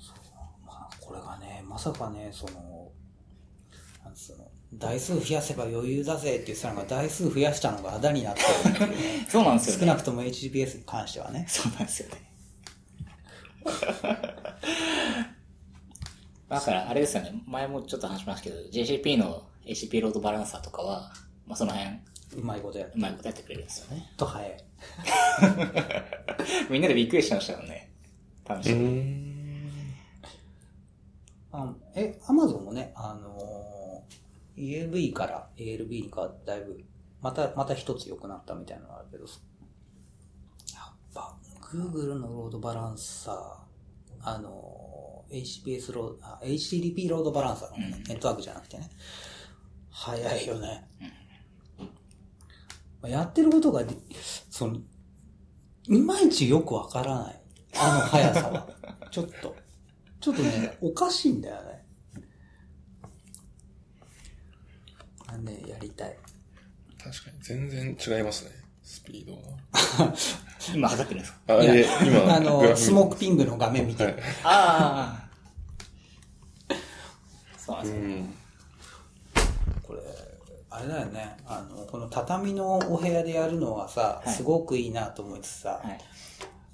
[0.01, 0.67] そう。
[0.67, 2.93] まあ、これがね、まさかね、その、
[4.05, 8.43] なんつうの、台数増やせば余裕だぜって言ってたのが、台数増やしたのがあだになって
[8.79, 9.81] るね そうなんですよね。
[9.81, 11.47] 少なくとも HTTPS に関してはね。
[11.49, 12.31] そうなんですよね。
[16.49, 17.43] だから、あれですよね。
[17.45, 21.12] 前もちょっと話しましたけど、JCP の HTTP ロードバランサーとかは、
[21.45, 21.91] まあ、その辺、
[22.37, 23.01] うまいことやるう。
[23.01, 24.12] まいことやってくれるんですよね。
[24.16, 24.64] と早い。
[26.70, 27.91] みんなでびっくりしてましたよね。
[28.47, 29.24] 楽しうみ。
[31.57, 31.61] ん。
[31.61, 33.85] あえ、アマゾンもね、あのー
[34.57, 36.81] ELV から ALB に変わってだいぶ、
[37.21, 48.89] また、また一つ良くなったみたいなのがあるけど、やっぱ、Google のロードバランサー、あのー HPS ロード、あ、HTTP ロードバランサーの、ねネットワークじゃなくてね、
[49.91, 50.89] 早いよね。
[53.03, 53.83] まあやってることが、
[54.51, 54.79] その、
[55.89, 57.41] いまいちよくわからない。
[57.77, 58.69] あの速さは。
[59.11, 59.57] ちょっと。
[60.25, 61.85] ちょっとね、おかしいんだよね。
[65.27, 66.16] あね、やりたい。
[66.97, 68.53] 確かに全然違いますね。
[68.83, 70.14] スピードが。
[70.75, 71.59] 今測ってるんですか？
[71.59, 74.03] あ、いえ、今、あの、スモークピングの画面見て。
[74.05, 74.14] はい。
[74.45, 75.29] あ
[76.70, 76.75] あ。
[77.59, 78.09] そうなんうですよ。
[78.16, 78.35] ん。
[79.83, 80.01] これ、
[80.70, 81.37] あれだよね。
[81.45, 86.01] あの、この畳のお部屋でやるのはさ、はいすごくいいなと思いつつさ、はい。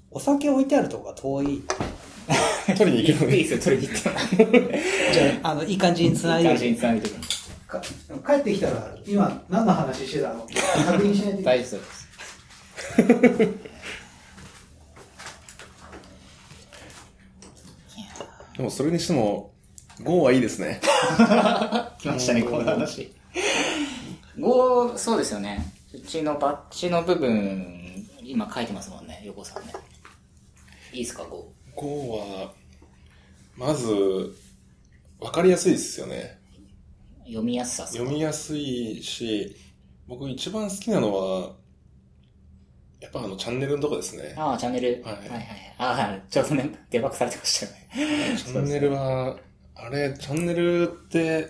[0.09, 1.63] お酒置いてあるとこが遠い。
[2.77, 3.37] 取りに行けるのに。
[3.37, 4.03] いいですよ、取りに行っ
[4.51, 4.81] て。
[5.13, 7.21] じゃあ、あの、いい感じに繋いで感じにつなげてくる。
[7.67, 7.81] か
[8.35, 10.45] 帰ってきたら、今何の話してたの？
[10.85, 12.09] 確認しないといけない大丈夫です。
[18.57, 19.53] でもそれにしても、
[20.03, 20.81] GO はいいですね。
[21.99, 23.13] 来ましたね、この話。
[24.37, 25.65] 5、そうですよね。
[25.93, 29.73] うちのバッジの部分、今書いてますもんね、横さんね。
[30.91, 31.23] いいですか、
[31.75, 31.81] 5。
[31.81, 32.53] GO は、
[33.55, 34.35] まず、
[35.19, 36.39] わかりやすいですよね。
[37.25, 39.55] 読みやすさ読みやすいし、
[40.07, 41.51] 僕一番好きなのは、
[42.99, 44.33] やっぱあのチャンネルのとこですね。
[44.37, 45.01] ああ、チャンネル。
[45.03, 45.75] はいはいはい。
[45.77, 48.37] ああ、ちょうどね、デバッグされてましたよね。
[48.37, 49.37] チャンネルは、
[49.75, 51.47] あれ、チャンネルって、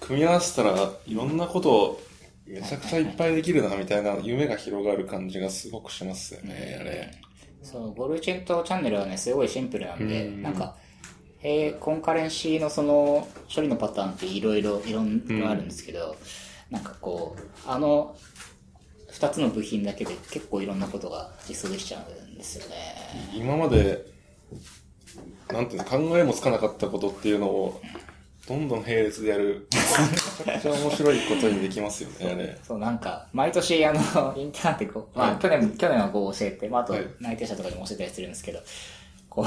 [0.00, 2.00] 組み合わせたらいろんなこと
[2.44, 7.10] めちゃくちゃいっぱいできるな、みたいな夢が広がる感じがすごくしますよね、あれ。
[7.62, 10.76] そう、ゴルチェントチャンネルはね、すごいシンプルなんで、うんなんか、
[11.42, 16.16] えー、コンカレンシーのその処理のパターンっていろいろ、いろんなあるんですけど、
[16.70, 18.16] なんかこう、あの、
[19.10, 22.76] 二つの部品だけで結構いろんなことが実装できちゃうんですよね。
[23.34, 24.06] 今まで、
[25.50, 27.80] なんていうの、考えもつかなかったことっていうのを、
[28.52, 29.66] どんどん並列でやる。
[29.72, 32.58] めちゃくちゃ面白いことにできますよね、あれ。
[32.62, 38.60] そう、なんか、毎年、あの、 インターンってこう、まあ、はい去年、去年はこう教えて、まあ、あとはい、内定者とかにも教えたりするんですけど、
[39.30, 39.46] こう、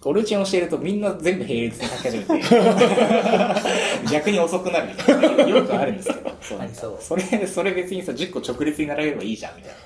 [0.00, 2.42] ゴルチェンを教えるとみんな全部並列で書き始めて、
[4.10, 5.48] 逆に遅くなるみたいな。
[5.48, 9.78] よくあるんですけど、そうなんかそうそれ、それ別にさ、10個直列に並べればいいじゃん、みたいな。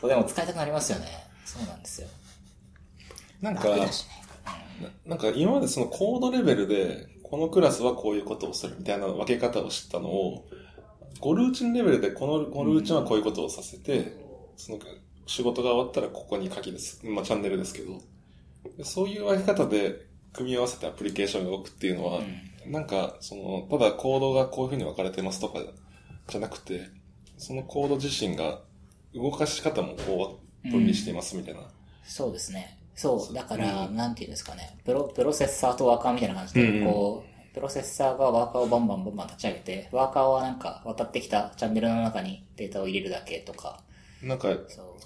[0.00, 1.06] そう、でも使いたくなりますよね。
[1.44, 2.06] そうなんですよ。
[3.40, 4.21] なんか、楽だしね。
[5.06, 10.44] なんか今までそのコードレベルで、このクラスはこういうことをするみたいな分け方を知ったのを、
[11.20, 14.16] ゴルーチンレベルでこのゴルーチンはこういうことをさせて、
[14.56, 14.78] その
[15.26, 17.00] 仕事が終わったらここに書きです。
[17.06, 18.00] まあチャンネルですけど。
[18.76, 22.20] でそういう分け方で組み合わせてアプリケーションが動くっていうのは、
[22.66, 25.60] なんか、その、ただコードがこういう風に分かれてますとか
[26.28, 26.88] じゃなくて、
[27.36, 28.60] そのコード自身が
[29.14, 31.60] 動かし方もこう分離していますみたいな。
[32.04, 32.78] そうですね。
[33.02, 43.80] そう、だから、うんなんていうんですかね、プロ、プロセッサーとワーカーみたいな感じで、こう、プロセッサーがワーカーをバンバンバンバン立ち上げて、ワーカーはなんか渡ってきたチャンネルの中にデータを入れるだけとか、
[44.22, 44.48] なんか。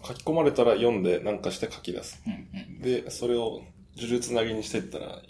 [0.07, 2.23] 書き込まれたら読んでなんかして書き出す。
[2.27, 2.81] うんうん。
[2.81, 3.63] で、それを
[3.97, 5.23] 呪術つなぎにしていったら、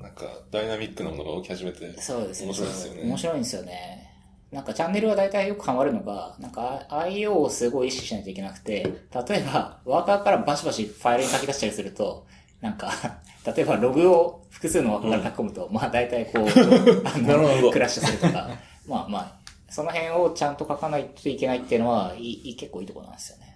[0.00, 2.46] なんかダイナミックなものが起き始めて、そうですね。
[2.48, 4.09] 面白いですよね面白いんですよね。
[4.52, 8.82] なんかチャンネルは大体よくハマるのが、なんか IO をすごい意識しないといけなくて、
[9.28, 12.26] 例えばワーカーからバシバシファイルに書き出したりすると、
[12.60, 12.92] なんか、
[13.46, 16.46] 例えばログを複数のワーカーから書き込むと、まあ大体こう、
[17.08, 18.50] あなるほどクラッシュするとか、
[18.86, 23.54] まあまあ、その辺をちゃんと書かないといけないっていうのは、いいいい結構いいところなんですよね。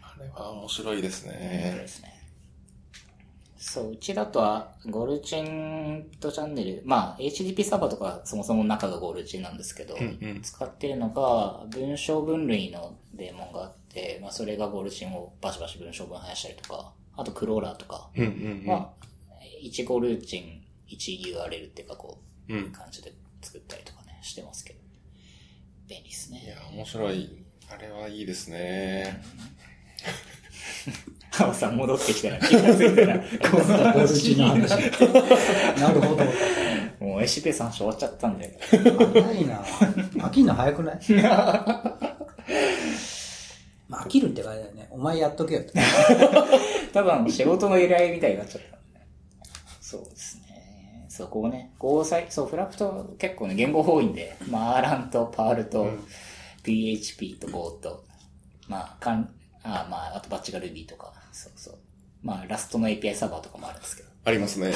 [0.00, 1.86] あれは面白いですそうねで。
[1.86, 2.17] すね。
[3.58, 18.70] そう、うちだとは、ゴルチンとチャンネル、まあ、HTTP サーバーとかそもそも中がゴルチンなんですけど、うんうん使ってるのが、文章分類のデーモンがあって、まあ、それがゴルチンをバシバシ文章分生やしたりとか、あとクローラーとかうんうんうん。
[18.70, 18.92] は、
[19.64, 22.70] 1ゴルチン、1 URL っていうかこう、うん。
[22.70, 24.78] 感じで作ったりとかね、してますけど。
[25.88, 26.44] 便利ですね。
[26.44, 27.44] いや、面白い。
[27.70, 29.20] あれはいいですね。
[31.54, 33.18] さん戻ってきたら気がついたら、
[33.50, 34.70] こんなゴルチの話。
[35.80, 36.24] なるほど。
[37.06, 38.58] もう SCP さん終わっちゃったんで。
[38.70, 38.78] 早
[39.32, 40.98] いな飽きんの早くない？
[43.88, 44.88] まあ飽きるって感じだよね。
[44.90, 45.72] お前やっとけよって。
[46.92, 48.78] 多分仕事の依頼みたいになっちゃった。
[49.80, 51.06] そうですね。
[51.08, 55.88] そこをね、こうさい、そう、フラクト結構ね、言語多いんで、まあ、アーランとパールと、
[56.62, 58.04] PHP と Go と、
[58.68, 59.30] まあ、かん、
[59.62, 61.78] あまあ、あとバッチが Ruby とか、そうそう。
[62.22, 64.08] まあ、ラストの API サーバーとかもあるんですけど。
[64.24, 64.72] ありますね。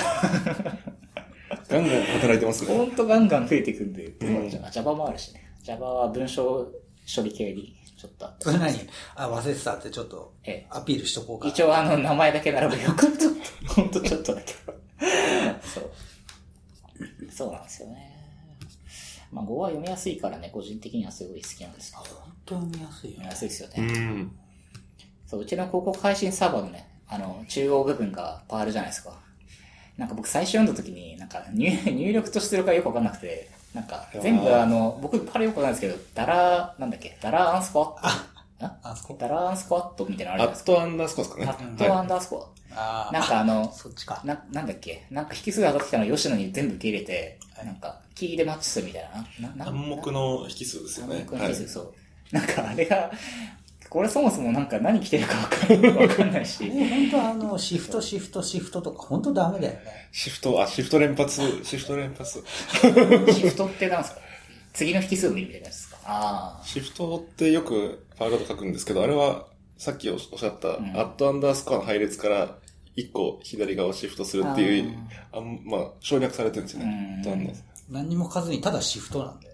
[1.68, 2.76] ガンガン働いてますね。
[2.76, 5.52] ほんとガンガン増えていくんで、うん Java もあるしね。
[5.64, 6.70] Java は文章
[7.14, 8.74] 処理系にちょっとあってそれ何
[9.16, 11.50] あ、忘れてたってちょっとええアピールしとこうかな。
[11.50, 13.32] 一応あの、名前だけ並ぶよくちょっ
[13.66, 14.72] と、ほんとちょっとだけど。
[15.62, 15.90] そう。
[17.30, 18.12] そうなんですよね。
[19.32, 22.14] まあ、Go は読みやすいからね、個人的にはすごい好きなんですけど。
[22.16, 23.36] 本当読みやすいよね読みや。
[23.36, 23.86] すいですようね。
[24.22, 24.32] ん。
[25.32, 29.14] そう、うちの広告配信サーバーのね、あの、中央部分がパールじゃないですか。
[29.96, 38.00] なんか僕最初読んだ時に、なんか入 入力と出力がよくわかんなくて、なんか全部あの、僕パールよくわかんないですけど、ダラー、なんだっけ、ダラーアンスコアット。
[38.04, 38.28] あ
[39.18, 40.72] ダラーアンスコアットみたいなのあアるじゃないですか。
[40.72, 41.46] ットアンダースコアですかね。
[41.46, 43.12] アットアはンダースコあア。
[43.12, 44.20] なんかあの、そっちか。
[44.24, 49.10] な、なんだっけなんか引数上がってきたのを吉野に全部受け入れて、はいなんか、キーでマッチするみたい
[49.40, 49.48] な。
[49.48, 51.14] な、な、暗黙の引数ですよね。
[51.14, 51.54] はい暗黙の引。
[51.54, 51.94] 数、そう。
[52.32, 53.10] なんかあれが、
[53.92, 56.64] これそもそもなんか何来てるかわかんないし。
[56.64, 60.08] え、本当あの、シフト、シフト、シフトとか、本当ダメだよね。
[60.12, 62.42] シフト、あ、シフト連発、シフト連発。
[63.34, 64.20] シフトってなんですか？
[64.72, 65.98] 次の引数を見るみたいなやつですか？
[66.06, 66.64] ああ。
[66.64, 72.56] シフトってよくファイルと書くんですけど、あれはさっきおっしゃった、んアットアンダースコアの配列から
[72.96, 74.96] 一個左側をシフトするっていう、
[75.32, 77.62] あんまあ、省略されてるんですよね。
[77.90, 79.52] 何にも書かずに、ただシフトなんだよ。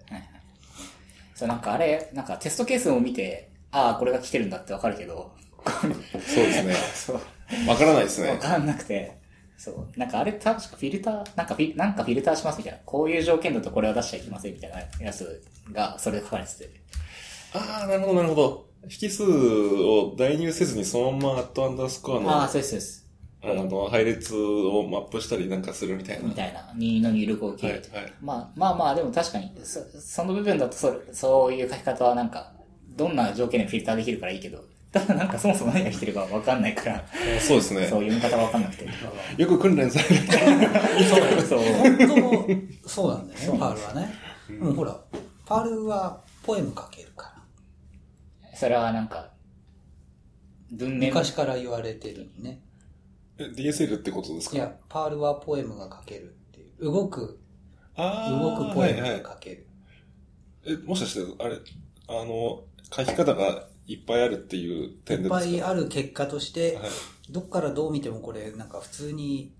[1.35, 5.31] そう、なんかあれ、なんかテストケースを見て、ああ、これが来てるんだってわかるけど、
[5.65, 6.73] そうですね。
[6.73, 7.19] そう。
[7.67, 8.31] わからないですね。
[8.31, 9.17] わかんなくて、
[9.57, 9.99] そう。
[9.99, 12.79] なんかあれ確かフィルター、なんかフィなんかフィルターしますみたいな。
[12.85, 16.69] こういう条件だとこれは出しちゃいけませんみたいなやつが、それで書かれてて。
[17.53, 18.69] ああ、なるほど、なるほど。
[19.01, 22.99] 引数を代入せずにそのままアットアンダースコアの、ああ、あそうです、そうです。
[23.43, 26.27] の、配列をマップしたりなんかするみたいな。
[26.27, 26.73] みたいな。
[26.75, 27.89] 任意の入力を受け入れて。
[27.95, 32.53] はいはいまあまあまあ、でも確かに、そその部分だとそそういう書き方はなんか、
[32.99, 37.05] どんな条件でフィルターできるからいいけど、ただなんかそもそも何が来てるかわかんないから、
[37.39, 37.87] そうですね。
[37.87, 38.85] そう読み方わかんなくて。
[39.37, 41.41] よく訓練される。
[41.47, 41.59] そう。
[41.59, 41.97] 本
[42.83, 44.13] 当、そうなんだよね、パールはね。
[44.61, 44.99] うん、ほら、
[45.45, 47.33] パールはポエム書けるか
[48.43, 48.55] ら。
[48.57, 49.29] それはなんか、
[50.71, 52.59] 文面昔から言われてるね。
[53.37, 54.55] え DSL ってことですか？
[54.57, 56.85] いや、パールはポエムが書けるっていう。
[56.85, 57.39] 動く、
[57.95, 58.39] ああ。
[58.39, 59.67] 動くポエムはいはいが書ける。
[60.65, 61.55] え、もしかして、あれ、
[62.09, 65.37] あの、書き方がいっぱいあるっていうい点でですか？
[65.37, 66.89] っぱいある結果として、はい。
[67.29, 69.53] どっからどう見てもこれ、なんか普通に、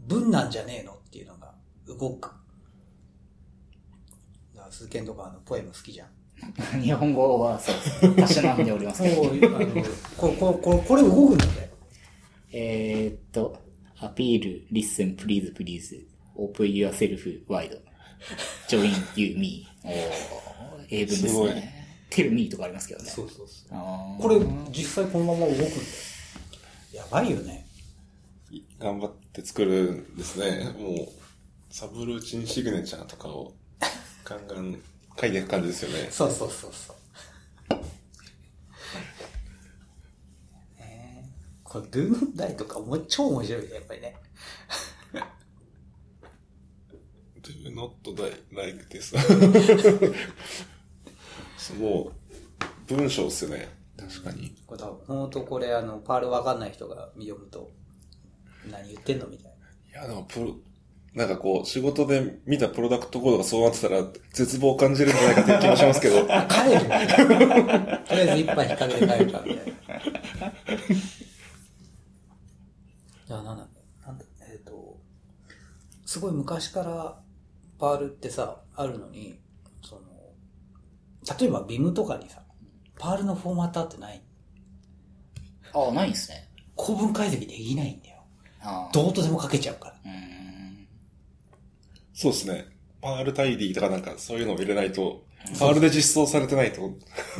[0.00, 1.54] 文なんじゃねえのっていうのが
[1.86, 2.30] 動く。
[4.54, 6.08] だから、鈴剣とかあの、ポエム好きじゃん。
[6.82, 7.70] 日本語はそ
[8.08, 9.22] う、たしなんでおりますけど。
[9.22, 11.50] これ、これ、これ、これ動くんだよ。
[12.50, 13.56] えーっと、
[14.00, 16.04] アピール、listen, please, please,
[16.36, 17.78] open yourself wide,
[18.68, 19.66] join you, me.
[19.84, 20.51] おー
[20.92, 21.72] 英文ですすごいね。
[22.10, 23.10] tell me とかありますけどね。
[23.10, 24.20] そうそうそう。
[24.20, 24.38] これ、
[24.70, 25.70] 実際このまま動くんだよ。
[26.92, 27.66] やばいよね。
[28.78, 30.70] 頑張って作るんですね。
[30.78, 31.08] もう、
[31.70, 33.54] サブルーチンシグネチャーとかを
[34.24, 34.78] ガンガン
[35.18, 36.08] 書いていく感じですよね。
[36.10, 36.96] そうそうそうそう。
[41.64, 44.14] これ、ドゥームダイとかもう超面白いね、やっぱりね。
[47.42, 49.14] do not die like this.
[51.70, 52.12] も
[52.88, 53.68] う、文章っすよね。
[53.96, 54.54] 確かに。
[54.66, 57.70] これ多分、ほんとこれ、あの、パールわかんない人が読むと、
[58.70, 59.52] 何言ってんのみたい
[59.92, 60.00] な。
[60.00, 60.56] いや、でも、プロ、
[61.14, 64.02] なんかこう、仕事で見たプロダクトコードがそうなってたら、
[64.32, 66.26] 絶望を感じるんじゃないかっていう気もしますけど。
[66.26, 66.26] 帰
[66.74, 66.80] る
[68.06, 70.52] とりあえず一杯引っ掛けて帰るか、みたいな。
[73.26, 73.54] じゃあ、な。
[73.54, 73.68] んだ、
[74.06, 74.12] な。
[74.12, 74.98] んだ、えっ、と、
[76.06, 77.20] すごい昔から
[77.78, 79.38] パールってさ、あるのに、
[81.38, 82.42] 例えば Vim とかにさ、
[82.98, 84.20] Perl のフォーマッターってない？
[85.72, 86.48] あー、ないんですね。
[86.74, 88.22] 構文解析できないんだよ。
[88.60, 89.94] あーどうとでも書けちゃうから。
[89.94, 89.98] う。
[92.14, 92.66] そうですね。
[93.00, 95.24] perltidy とかなんかそういうのを入れないと、
[95.58, 96.90] Perl で実装されてないと、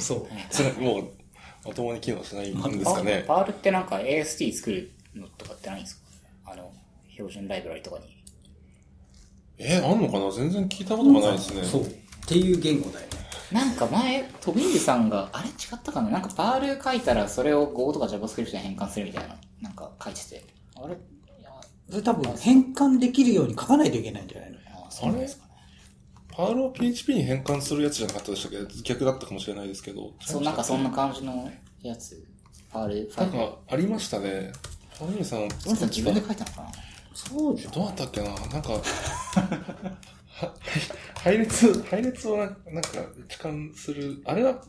[0.01, 0.27] そう。
[0.51, 1.11] それもう、
[1.65, 3.25] まともに機能しないんですかね。
[3.27, 5.97] Perl ってなんか AST 作るのとかってないんです
[6.45, 6.53] か？
[6.53, 6.73] あの、
[7.13, 8.17] 標準ライブラリとかに。
[9.59, 10.31] えーあんのかな？
[10.33, 11.63] 全然聞いたことがないですね。
[11.65, 11.83] そう。
[11.83, 11.91] っ
[12.27, 13.13] ていう言語だよね。
[13.53, 16.11] なんか前、トビールさんが、あれ違ったかな？
[16.11, 20.45] なんかパール書いたらそれを Go とか JavaScript に変換するみたいな、なんか書いてて。
[20.77, 20.95] あれ？
[20.95, 21.51] いや
[21.91, 24.59] それ多分変換できるように書かないといけないんじゃないの？
[24.87, 25.53] あそうなんですかね。
[26.35, 28.83] パールを PHP に変換するやつじゃなかったでしたっけ？
[28.83, 30.13] 逆だったかもしれないですけど。
[30.21, 31.51] そう、なんかそんな感じの
[31.83, 32.27] やつ。
[32.71, 33.39] パール、ファイル。
[33.39, 34.51] なんか、ありましたね。
[34.99, 35.49] トビールさん
[35.89, 36.71] 自分で書いたのかな？
[37.15, 37.73] そうじゃん。
[37.73, 38.29] どうだったっけな？
[38.29, 38.81] なんか、
[40.47, 40.55] は、
[41.15, 42.59] 配列、配列をななんか、
[43.25, 44.63] 置換する、あれは、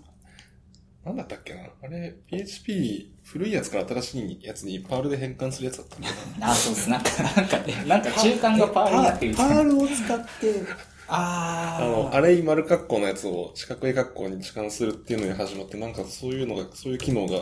[1.06, 6.08] なんだったっけなあれ、PHP、古いやつから新しいやつにパールで変換するやつだったんだ
[6.40, 6.52] な。
[6.52, 6.90] あ、そうです。
[6.90, 9.44] なんか、なんかね、なんか中間がパールになってるみパ。
[9.44, 17.42] ールを使って、あああの、アレイ丸括弧のやつを四角い括弧に置換するっていうのに始まって、なんかそういうのが、そういう機能が、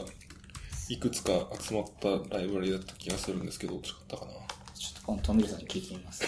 [0.89, 4.32] いくつか集まったライブラリだった気がするんですけど、違ったかな
[5.05, 6.23] 今度トミルさんに聞いてみます。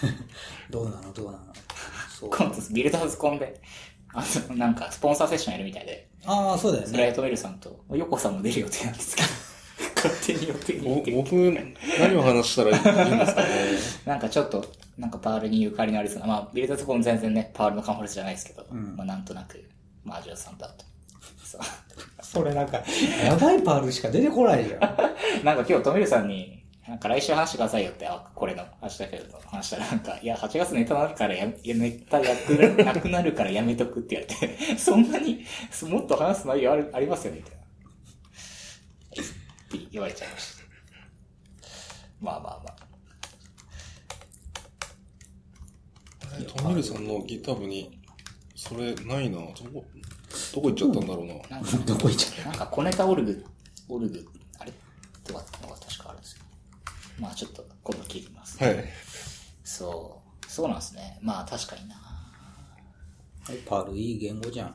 [0.70, 1.12] どうなの？
[1.12, 1.44] どうなの？
[2.18, 2.30] そう。
[2.30, 3.60] 今度ビルダーズコンで、
[4.14, 6.90] あの、なんかスポンサーセッションやるみたいで、ああ、そうだよね。
[6.90, 9.28] それはトミルさんと、ヨコさんも出る予定なんですけど、
[9.96, 11.32] 勝手に予定に僕、
[12.00, 13.48] 何を話したらいいんですかね？
[14.06, 14.64] なんかちょっと、
[14.96, 19.62] なんかパールにゆかりのありそうな、まあ、ビルダーズコン全然ね、パールのカンファレンスじゃないですけど、んまあなんとなく、
[20.04, 20.84] まあ、アジアさんだと。
[21.44, 21.60] そう。
[22.20, 22.82] それなんか、
[23.24, 24.80] やばいパールしか出てこないじゃん。
[25.44, 35.44] なんか今日トミルさんに、なんか来週話してくださいよって、あ、これの、明日けど話したらなんか、いや、8月ネタなるからや、いやネタやくななくなるからやめとくって言われて、そんなに、
[35.82, 37.62] もっと話す内容あるありますよねみたいな。
[37.62, 37.64] っ
[39.70, 40.64] て言われちゃいました。
[42.22, 42.76] まあまあまあ。
[46.62, 48.00] トミルさんの GitHub に、
[48.56, 49.84] それないなどこ、
[50.54, 51.34] どこ行っちゃったんだろうな。
[51.50, 53.44] なんか、どこ行っちゃっなんか小ネタオルグ、
[53.90, 54.26] オルグ、
[54.58, 54.72] あれ？
[55.24, 55.87] とかのが確かあるんですよ。
[57.18, 58.62] まあちょっと今度聞いてみます。
[58.62, 58.84] はい。
[59.64, 60.50] そう。
[60.50, 61.18] そうなんですね。
[61.22, 61.96] まあ確かにな。
[63.46, 64.74] た Perl いい言語じゃん。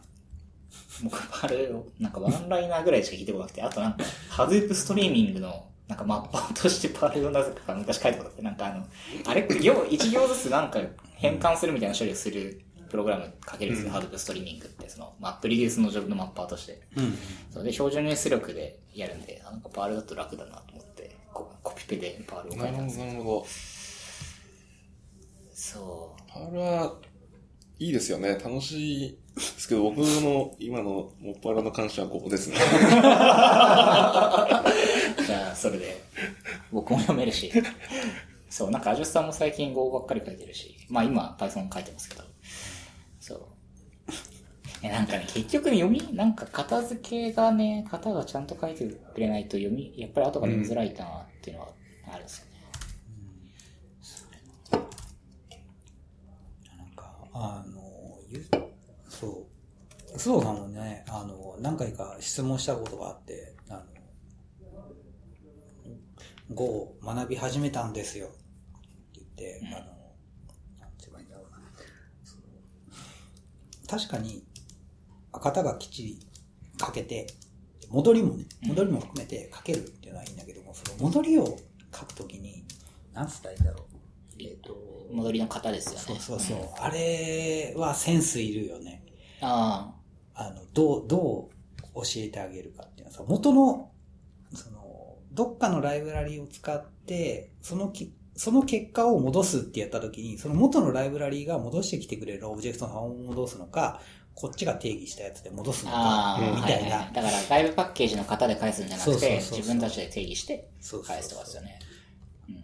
[1.03, 8.85] 僕あれを、なんか one-liner ぐらいしか聞いてこなくて、あとなんか、 Hadoop Streaming の、なんか mapper として Perl をなぜか昔書いたことあって、なんかあの、
[9.27, 10.79] あれ、行、一行ずつなんか
[11.15, 16.81] 変換するみたいな処理をするプログラム書けるんですよ、 Hadoop Streaming って、その、 MapReduce のジョブの mapper として。
[16.95, 17.17] うん。
[17.51, 20.72] それで標準入出力でやるんで、あなんか Perl だと楽だなと
[21.33, 23.05] ココピペで Perl を書ないたんですよ。
[23.05, 23.45] なるほど。
[25.53, 26.21] そう。
[26.31, 26.95] Perl は、
[27.79, 28.35] いいですよね。
[28.35, 32.55] 楽しいですけど、僕の今のもっぱらの関心はここですね。
[32.55, 36.01] じゃあ、それで、
[36.71, 37.51] 僕も読めるし。
[38.49, 42.32] そう、なんか、アジュスさんも最近 Go ばっかり書いてるし、まあ今、Python 書いてますけど。
[44.83, 51.69] え、なんかね、結局ね、読み、なんか片付けがね、型がちゃんと書いてくれないと読み、やっぱり後が見づらいかなっていうのは
[52.11, 52.53] あるんですよね。
[56.77, 57.81] なんか、あの、
[58.29, 58.45] ゆ
[59.07, 60.17] そう。
[60.17, 63.83] 須藤さんもね、あの、何回か質問したことがあって、あの、
[66.53, 68.27] Go を学び始めたんですよ。
[68.27, 68.37] って
[69.15, 71.57] 言って、あの、なんて言えばいいんだろうな。
[72.25, 72.43] その
[73.87, 74.43] 確かに、
[75.43, 76.19] 型がきっちり
[76.79, 77.27] 書けて、
[77.89, 81.57] 戻りもね、戻りも含めて書けるっていうのはいいんだけども、その戻りを
[81.93, 82.63] 書くときに、
[83.13, 83.93] なんつったらいいんだろう。
[84.39, 84.75] えっ、と、
[85.11, 85.99] 戻りの型ですよね。
[85.99, 86.57] そうそうそう。
[86.79, 89.03] あれはセンスいるよね。
[89.41, 89.93] あ
[90.33, 93.91] あの、どう、どう教えてあげるかっていうのはさ、元の、
[94.53, 104.01] その、どっかのライブラリを使って、そのき、その結果を戻すってやったときに、その元のライブラリが戻してきてくれるオブジェクトのを戻すのか、
[104.35, 105.97] こっちが定義したやつで戻すのか
[106.37, 106.95] あ、、みたいな。
[106.97, 110.67] ははだから外部パッケージの型で返すんじゃなくて、自分たちで定義して
[111.05, 111.79] 返すとかですよね。
[112.49, 112.63] うん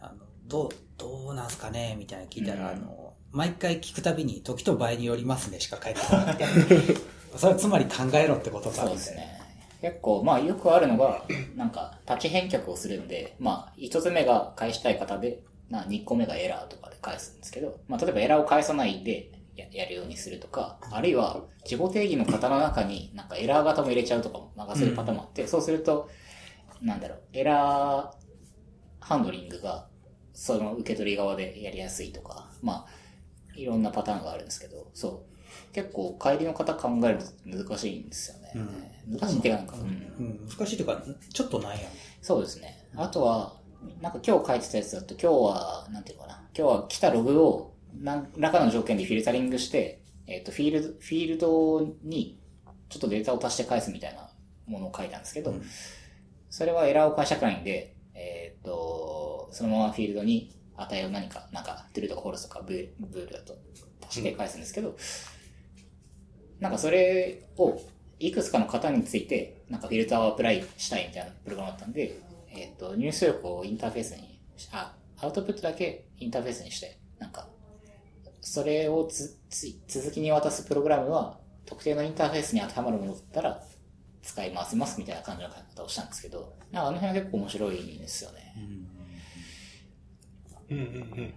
[0.00, 0.14] あの、
[0.46, 6.46] どう、どうなんすかねみたいな聞いたら、うんあの、毎回聞くたびに、時と場合によりますねしか返ってこなくて。
[7.36, 8.94] それはつまり考えろってことか、そうみたいな。
[8.94, 9.40] ですね。
[9.82, 11.24] 結構、まあよくあるのが、
[11.56, 19.30] なんか、立ち返却をするんで、まあ、一つ目が返したい方で、な、二個目がエラーとかで返すんですけど、まあ、例えばエラーを返さないで
[19.60, 26.08] ややるようにするとか、あるいは、自己定義の型の中になんかエラー型も入れちゃうとかも、なんかそういうパターンもあって、そうすると、
[26.82, 28.20] なんだろう、エラー
[29.00, 29.86] ハンドリングが、
[30.32, 33.00] その受け取り側でやりやすいとか、まあ、
[33.54, 35.72] いろんなパターンがあるんですけど、そう。
[35.72, 38.52] 結構、帰りの方考えると難しいんですよね。
[39.08, 41.02] 難しいっていうかなんか、うんうん、難しいというか、
[41.32, 41.78] ちょっとなんや。
[42.22, 42.86] そうですね。
[42.96, 43.60] あとは、
[44.00, 46.48] なんか今日書いてたやつだと、今日は、なんていうのかな。
[46.56, 52.40] 今日は来たログを何らかの条件でフィルタリングして、えっ、と、フィールド、フィールドに
[52.88, 54.30] ちょっとデータを足して返すみたいな
[54.66, 55.54] ものを書いたんですけど、
[56.48, 63.56] それはエラーを解釈ラインで、えっ、と、そのままフィールドに値を何か、なんか、トゥルーとかフォルスとかブール、ブールだと
[64.06, 64.96] 足して返すんですけど、
[66.58, 67.80] なんかそれを、
[68.18, 72.18] いくつかの型について、なんかフィルターをアプライしたいみたいなプログラムだったんで、
[72.52, 74.40] えっ、と、入出力をインターフェースに、
[74.72, 77.48] あ、アウトプットだけインターフェースにして、なんか、
[78.40, 83.62] それをつ、つ、続きに渡すプログラムは、特定のインターフェースに当てはまるものだったら、
[84.22, 88.54] 使い回せますみたいな感じの書き方をしたんですけど、なんかあの辺は結構面白いんですよね。
[90.70, 91.34] うんうん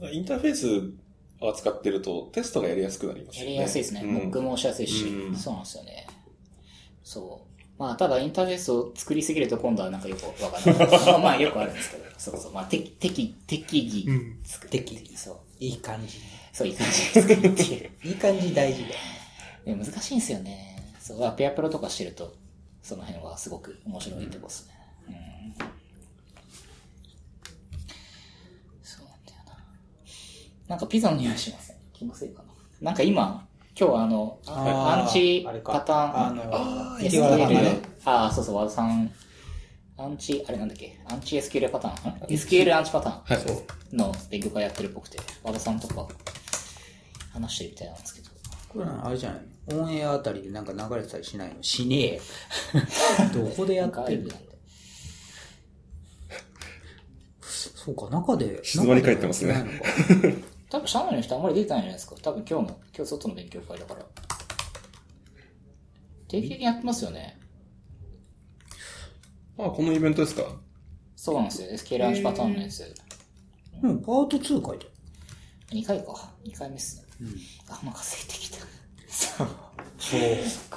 [0.00, 0.12] うん。
[0.12, 0.92] インターフェース
[1.40, 3.54] を扱ってるとテストがやりやすくなりますやよね。
[3.56, 4.00] りやすいですね。
[4.04, 6.06] うんモックもしやすいし、うんそうなんですよね。
[7.02, 7.55] そう。
[7.78, 10.88] まあ、ただインターフェースを作りすぎると今度はなんかよくわかんない。
[11.06, 12.52] まあまあよくあるんですけど、そうそう。
[12.52, 14.42] まあ、適、適、適宜うん。
[14.70, 15.38] 適そう。
[15.60, 16.18] いい感じ。
[16.52, 17.90] そう、いい感じで作るっていう。
[18.04, 18.94] いい感じ大事だよ。
[19.66, 20.92] でも難しいんですよね。
[21.00, 22.34] そう、まあペアプロとかしてると、
[22.82, 24.74] その辺はすごく面白いとこですね。
[25.08, 25.10] う
[25.62, 25.66] ん。
[28.82, 29.58] そうなんだよな。
[30.68, 31.76] なんかピザの匂いしません？
[31.92, 32.48] 気のせいかな。
[32.80, 33.46] なんか今、
[33.78, 35.96] 今日はあの、アンチパター
[36.34, 39.12] ン、あ SQL ああ、そうそう、和田さん、
[39.98, 42.12] アンチ、あれなんだっけ、アンチ SQL パターン？
[42.14, 43.38] ん ?SQL アンチパターン。
[43.38, 43.42] は
[43.92, 43.96] い。
[43.96, 46.08] の勉強会やってるっぽくて、和田さんとか
[47.34, 48.30] 話してるみたいなんですけど。
[48.68, 49.40] これあれじゃない？
[49.74, 51.62] オンエアあたりでなんか流れてたりしないの？
[51.62, 52.20] しねえよ。
[53.34, 54.30] どこでやってるの
[57.42, 58.60] そうか、中で。
[58.64, 59.64] 静まり返ってますね
[60.70, 62.16] 多分社内の人あんまり出てないんじゃないですか。
[62.22, 64.04] 多分今日の、今日外の勉強会だから。
[66.28, 67.38] 定期的にやってますよね。
[69.58, 70.42] あ、このイベントですか？
[71.14, 71.68] そうなんですよ。
[71.70, 72.94] SQL アンチパターンのやつ。
[73.82, 75.80] うん、パート2書いてある。
[75.80, 76.30] 2回か。
[76.44, 77.04] 2回目っすね。
[77.68, 78.58] あ、お腹空いてきた。
[79.08, 79.48] そう。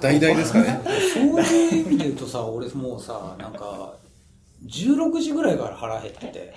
[0.02, 0.80] 大々ですかね。
[1.14, 3.98] そういう意味で言うとさ、俺もうさ、なんか、
[4.66, 6.54] 16時ぐらいから腹減ってて、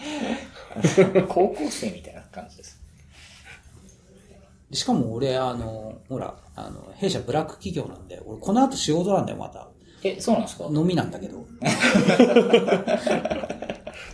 [1.28, 2.81] 高校生みたいな感じです。
[4.72, 9.68] しかも俺、あの、ほら、あの、弊社ブラック企業なんで、俺この後仕事なんだよ、また。
[10.04, 10.64] え、そうなんですか？
[10.72, 11.46] 飲みなんだけど。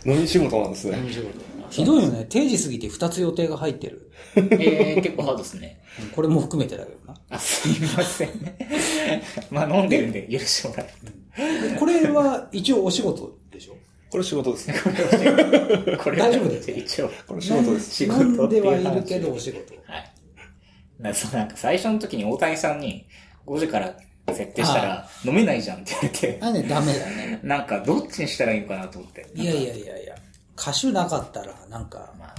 [0.05, 0.97] 飲み仕事なんですね。
[1.69, 2.25] ひどいよね。
[2.29, 4.11] 定時過ぎて2つ予定が入ってる。
[4.35, 5.81] えー、結構ハードですね。
[6.01, 7.19] うんこれも含めてだけどな。
[7.29, 8.57] あ、すいませんね。
[9.51, 10.83] まあ飲んでるんで許してもら
[11.37, 13.75] えこれは一応お仕事でしょ？
[14.09, 14.75] これ仕事ですね。
[15.97, 16.03] と。
[16.03, 17.11] これ大丈夫です一応。
[17.27, 17.95] これ仕事です。
[17.95, 19.73] 仕事飲んでっていう話はいるけどお仕事。
[19.85, 20.11] はい。
[20.99, 23.07] なんかそうなんか最初の時に大谷さんに
[23.45, 23.95] 5時から
[24.33, 27.39] 設定したら飲めないじゃんって言われて、あれね、ダメだね。
[27.43, 29.27] なんかどっちにしたらいいのかなと思って。
[29.33, 30.15] いやいやいやいや。
[30.59, 32.35] 歌手なかったら、なんか、まあ、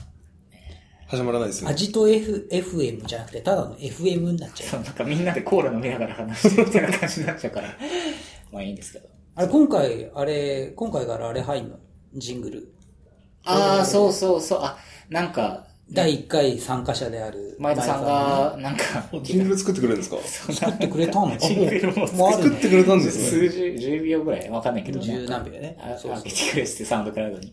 [1.08, 1.70] 始まらないですね。
[1.70, 4.66] アジト F、FM じゃなくて、ただの FM になっちゃ。
[4.68, 7.68] そううなんかみんなでコーラ飲みながら話してるみたいな感じになっちゃうから、
[8.52, 9.08] まあいいんですけど。
[9.34, 11.76] あれ、今回、あれ、今回からあれ入んの？
[12.14, 12.72] ジングル。
[13.44, 14.58] ああ、そうそうそう。
[14.62, 14.76] あ、
[15.08, 18.82] なんか、第1回参加者である前田さんが、なんか、
[19.22, 20.16] ジングル作ってくれるんですか？
[20.52, 23.24] 作ってくれたの ジングルも作ってくれたんですね。
[23.24, 24.48] 数十、10秒ぐらい。
[24.50, 25.00] わかんないけど。
[25.00, 25.76] 十何秒ね。
[25.80, 27.52] あけてくれって SoundCloud に。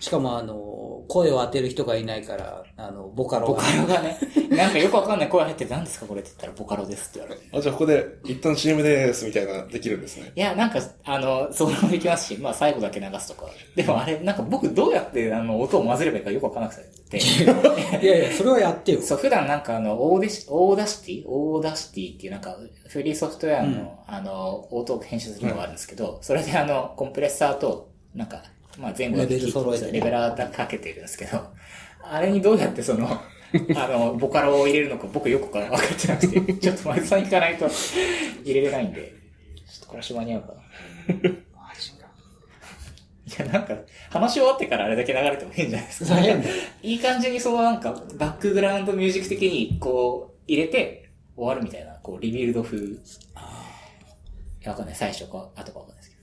[0.00, 3.62] しかもあの、声を当てる人がいないから、あの、ボカロボが。
[3.62, 4.18] カロがね、
[4.50, 7.56] なんかよくわかんない声入って何ですかこれって言ったらボカロですって言われて。
[7.56, 10.32] あ、じゃあここで一旦 CM ですみたいな、できるんですね。
[10.34, 13.50] いや、なんか、あの、それもできますし、まあ最後だけ流すとか。
[13.74, 16.96] でもあれ、なんか僕どうやってあの、音を混ぜればいいかよくわかんなくて。
[18.02, 19.00] いやいや、それはやってよ。
[19.00, 22.56] そう、普段なんかあの、オーディシ、 Audacity Audacity っていうなんか、
[22.88, 28.42] フリーソフトウェアの、あの、オート編集するのがあるんですけど、それであの、コンプレッサーと、なんか、
[28.78, 31.42] まあ前後レベル揃えてねレベラーかけてるんですけど、
[32.02, 33.08] あれにどうやってその、
[33.76, 37.68] あの、ボカロを入れるのか僕よく分かってなくて、ちょっと前田さん行かないと
[38.44, 39.14] 入れれないんで、
[39.66, 40.54] ちょっとこれし間に合うかな。
[41.54, 42.06] マジか。
[43.26, 43.76] いや、なんか、
[44.10, 46.20] 話し終わってからあれだけ流れても変じゃないですか。
[46.82, 52.78] いい感じにそのなんか、バックグラウンドミュージック的に、こう、入れて、終わるみたいな、こう、リビルド風。
[52.78, 52.98] い
[54.60, 54.94] や、わかんない。
[54.94, 56.15] 最初か、後かわかんないですけ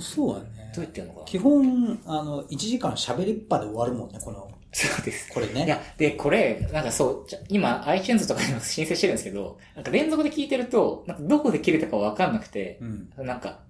[0.00, 0.82] そうだねど。。
[0.82, 1.26] どうやってやるのかな？
[1.26, 5.28] 基本、あの、1時間喋りっぱで終わるもんね、この、そうです。
[5.32, 5.64] これね。
[5.64, 12.84] いや、で、これ、なんかそう、じゃ今、iTunes とかにも申請してるんですけど、なんか連続で聞いてると、なんかどこで切れたかわかんなくて、う
[13.22, 13.26] ん。
[13.26, 13.60] なんか、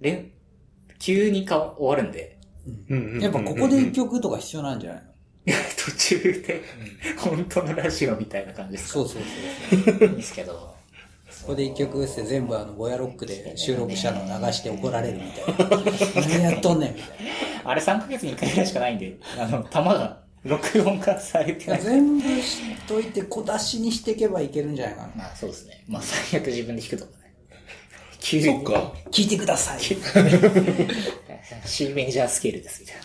[0.00, 0.30] 連、
[0.98, 2.38] 急にか終わるんで、
[2.88, 5.08] うんうんうんうんやっぱここで一曲とか必要なんじゃないの？
[5.46, 6.62] い や途中で、
[7.18, 8.92] 本当のラジオみたいな感じですか？
[8.94, 9.22] そうそう
[9.98, 10.08] そう。
[10.10, 10.77] いいですけど、そ
[11.48, 15.82] こで一曲して全部あの、ボヤロックで収録したのを流して怒られるみたいな。
[16.28, 17.16] 何やっとんねんみたい
[17.64, 21.80] あれ3ヶ月に1回ぐらいしかないんで、あの、弾が録音化されてなな。
[21.80, 21.82] い。
[21.82, 22.34] 全部知っ
[22.86, 25.12] といて小出しにしていけばいけるんじゃないかな。
[25.16, 25.84] まあそうですね。
[25.88, 27.34] まあ最悪自分で弾くとかね。
[28.20, 28.92] 急そっか。
[29.10, 29.80] 聞いてください。
[31.64, 33.02] C メジャースケールですみたいな。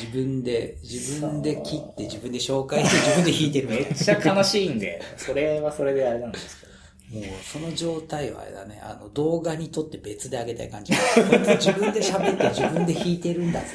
[0.00, 6.69] 自分で、自分で切って自分で紹介して自分で弾いてるめっちゃ悲しいんで、それはそれであれなんですけど。
[7.10, 10.92] もう、その状態はあれだね、あの、動画に撮って別であげたい感じ。
[10.92, 13.66] 自分で喋って自分で弾いてるんだぜ。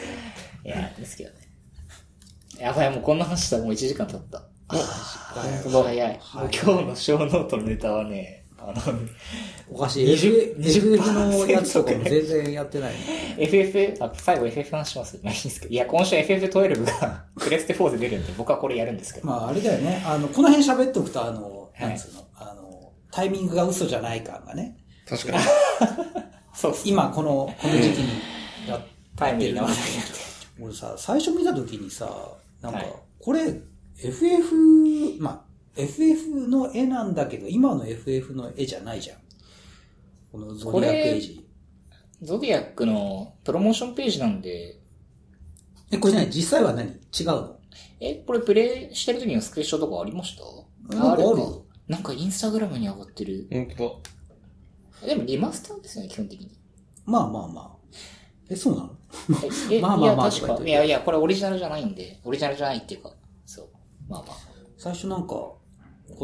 [0.63, 1.35] いや、ですけどね。
[2.59, 4.41] やばい、もうこんな話したらもう1時間経った。
[4.67, 4.79] 本
[5.63, 6.19] 当だ、早い。
[6.33, 8.99] もう今日のショーノートのネタはね、あの、
[9.69, 10.07] おかしい。
[10.07, 13.35] 20 FF のやつとかも全然やってないね。
[13.37, 15.73] FF、あ、最後 FF 話しますまあいいんですけど。
[15.73, 19.27] いや、今週 FF12 が プレステ4で出るんで、僕はこれやるんですけど。
[19.27, 20.01] まあ、あれだよね。
[20.05, 22.64] あの、この辺喋っとくと、あの、はいなんつうの、あの、
[23.15, 24.75] タイミングが嘘じゃない感がね。
[25.07, 25.43] 確かに。
[26.53, 26.87] そうっす。
[26.89, 28.09] 今、この、この時期に
[28.67, 28.81] やっ
[29.15, 29.75] タイムリーな話題
[30.65, 32.09] 俺さ、最初見た時にさ、
[32.61, 33.61] なんか、はいこれ、
[33.97, 34.53] FF、
[35.19, 39.17] まあ、FF の絵なんだけど、今の FF の絵じゃないじゃん。
[40.31, 41.47] このゾディアックエイジ。
[42.21, 44.79] ゾディアックのプロモーションページなんで、
[45.91, 46.29] え、これじゃない？
[46.31, 46.87] 実際は何？
[46.87, 47.57] 違うの？
[47.99, 50.37] え、これプレイしてる時のスクリーンショットとかありまし
[50.89, 50.95] た？
[50.97, 51.23] なんかある
[51.87, 53.47] なんかインスタグラムに上がってる。
[53.51, 56.57] 本当でもリマスターですよね、基本的に。
[57.05, 57.97] まあまあまあ。
[58.49, 58.95] え、そうなの？
[59.71, 60.47] え、え まあまあまあいや、確か。
[60.47, 63.11] とか言っといていやいや、これオリジナルじゃないんで、オリジナルじゃないっていうか、
[63.45, 63.67] そう。
[64.07, 64.37] まあまあ。
[64.77, 65.57] 最初なんか、こ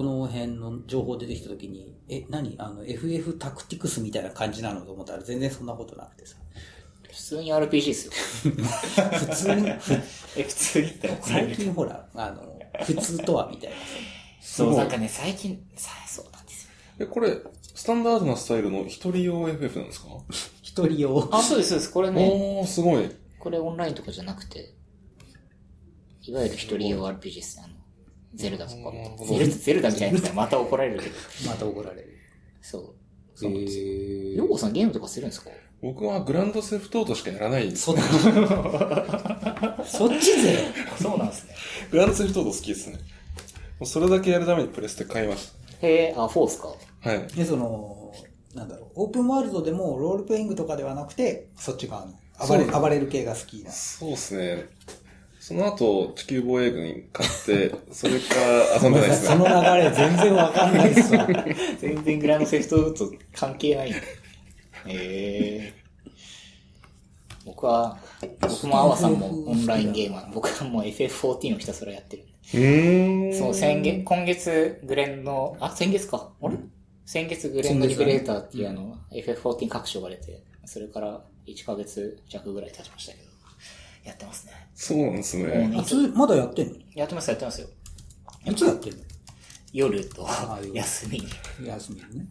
[0.03, 2.55] の辺の情報出てきた時に、え、何？
[2.59, 6.38] あの、FF タクティクスみたいな感じなのと思ったら全然そんなことなくてさ。
[7.09, 8.14] 普通に RPG ですよ。
[8.53, 9.68] 普通に、
[10.38, 11.55] え、普通にって怒られ最る。
[11.57, 13.82] 近ほら、あの、普通とはみたいなさ。
[14.42, 16.72] そう、なんかね、最近、さそうなんですよ。
[17.00, 17.38] え、これ、
[17.76, 20.08] スタンダードなスタイルの一人用 FF なんですか？
[20.62, 21.30] 一人用。
[21.32, 21.92] あ、そうです、そうです。
[21.92, 22.30] これね、
[22.60, 23.10] おー、すごい。
[23.39, 24.74] これオンラインとかじゃなくて、
[26.24, 27.64] いわゆる一人用 RPG ですね。
[27.66, 27.74] あの、
[28.36, 28.92] ゼルダとか
[29.28, 31.16] ゼルダ、ゼルダみたいなまた怒られるけど。
[31.50, 32.18] また怒られる。
[32.62, 32.96] そう。
[33.34, 33.84] そうなんですよ。
[33.86, 35.50] えヨーゴさんゲームとかするんですか？
[35.82, 37.82] 僕はグランドセフトートしかやらないんです。
[37.84, 38.02] そっち
[39.89, 40.60] そっちぜ。
[41.02, 41.56] そうなんですね。
[41.92, 43.00] グランドセフトート好きですね。
[43.82, 45.51] もうそれだけやるためにプレステ買いまし
[45.82, 46.67] へえ、あ、4ですか
[47.03, 47.09] た。
[47.09, 47.27] はい。
[47.29, 48.13] で、その、
[48.53, 52.13] なんだろう、オープンワールドでもロールプレイングとかではなくて、そっち側の、
[52.47, 53.71] 暴れ暴れる系が好きな。
[53.71, 54.69] そうですね。
[55.39, 59.49] その後、地球防衛軍買って、 それから遊んでないですそのね。
[59.49, 61.27] 流れ全然わかんないっすわ。
[61.82, 63.89] 全然グランドセフトウと関係ない。
[63.89, 63.95] へ
[64.86, 65.73] え。
[67.46, 67.98] 僕は、
[68.39, 70.34] 僕もアワさんもオンラインゲーマー。
[70.34, 72.26] 僕はもう FF14 をひたすらやってる。
[72.54, 73.38] うーん。
[73.38, 76.32] そう、先月、今月、グレンの、あ、先月か。
[76.42, 76.58] あれ？
[77.06, 83.26] 先月、グレンのリベレーターっていうあの、FF14 各所が出て、それから1ヶ月弱ぐらい経ちましたけど、
[84.04, 84.54] やってますね。
[84.76, 85.68] そうなんですね。
[85.68, 86.76] ねいつ、まだやってんの？
[86.94, 87.68] やってます、やってますよ。
[88.46, 89.00] いつやってんの？
[89.74, 90.28] 夜と
[90.74, 91.24] 休み。
[91.66, 92.28] 休みね。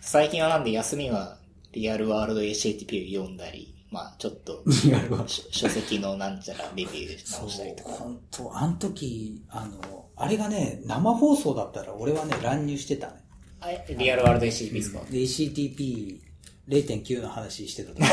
[0.00, 1.38] 最近はなんで休みは
[1.72, 4.64] リアルワールド HATP を読んだり、まあちょっと。
[5.28, 7.90] 書書籍のなんちゃらレビューしたりと、か。
[7.90, 13.22] 本当あの時、あの、あれがね、生放送だったら俺はね、乱入してたね。
[13.60, 18.00] あえリアルワールド HATP ですか、で、ECTP0.9 の話してた時。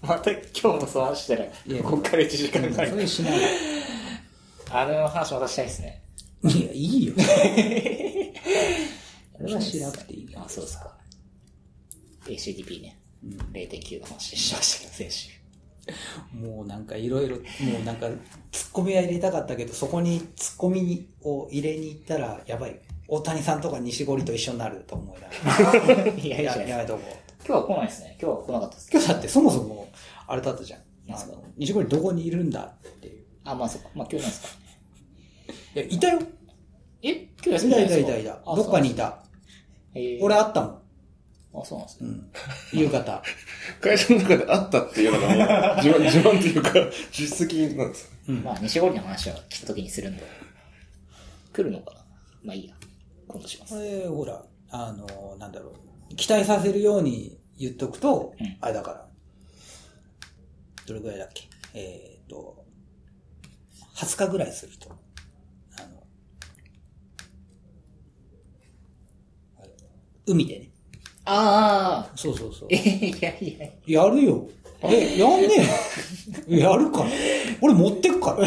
[0.00, 2.96] また今日もそう話したら、いやこっから1時間ぐらいそ。
[2.96, 3.38] れしない。
[3.38, 3.42] い
[4.70, 6.02] あの話またしたいですね。
[6.44, 7.12] や、いいよ。
[9.38, 10.40] あれはしなくていいよ。
[10.42, 10.96] あ、そうですか。
[12.24, 12.98] HATP ね。
[13.52, 15.30] 0.9の話しましたけど、先週。
[16.34, 17.42] もうなんかいろいろ、も
[17.80, 18.08] うなんか、
[18.50, 22.80] ツッコミは入れたかったけど、そこにツッコミを入れに行ったら、やばい。
[23.08, 26.06] 大谷さんとか西堀と一緒になると思いながら。
[26.06, 27.46] いや、いやや、めとこう。
[27.46, 28.18] 今日は来ないですね。
[28.20, 28.88] 今日は来なかったです。
[28.90, 29.88] 今日だってそもそも、
[30.26, 30.80] あれだったじゃん。
[31.08, 33.24] なんすかあの、西堀どこにいるんだっていう。
[33.44, 33.90] あ、まあそっか。
[33.94, 34.48] まあ今日なんですか。
[35.76, 36.18] いや、いたよ。
[37.02, 37.12] え？
[37.12, 38.00] 今日休いたいたみじゃないですか？
[38.00, 38.52] いたいた。
[38.52, 38.94] あどっかにい。
[38.94, 39.22] た。
[40.20, 40.82] 俺あったもん。
[41.60, 42.08] あ、そうなんですね。
[42.72, 42.78] うん。
[42.80, 43.22] 夕方。
[43.80, 46.72] 会社の中であったっていうのが 自慢、自慢というか、
[47.12, 48.10] 実績なんです。
[48.28, 48.42] うん。
[48.42, 50.22] まあ、西堀の話は来た時にするんで。
[51.52, 52.04] 来るのかな？
[52.42, 52.74] まあいいや。
[53.28, 53.80] 今度しますこ。
[53.80, 55.72] れ、ほら、あの、なんだろ
[56.10, 56.14] う。
[56.16, 59.08] 期待させるように言っとくと、うんあれだから。
[60.86, 61.48] どれぐらいだっけ？
[61.74, 62.64] えっ、と、
[63.96, 64.90] 20日ぐらいすると。
[65.78, 66.06] あの、
[69.58, 69.70] あれ
[70.26, 70.70] 海でね。
[71.26, 72.76] ああそうそうそうえ。
[72.76, 74.04] いやいや。
[74.04, 74.48] やるよ。
[74.82, 75.48] え、やんね
[76.48, 77.10] えのやるから。
[77.60, 78.46] 俺持ってくから。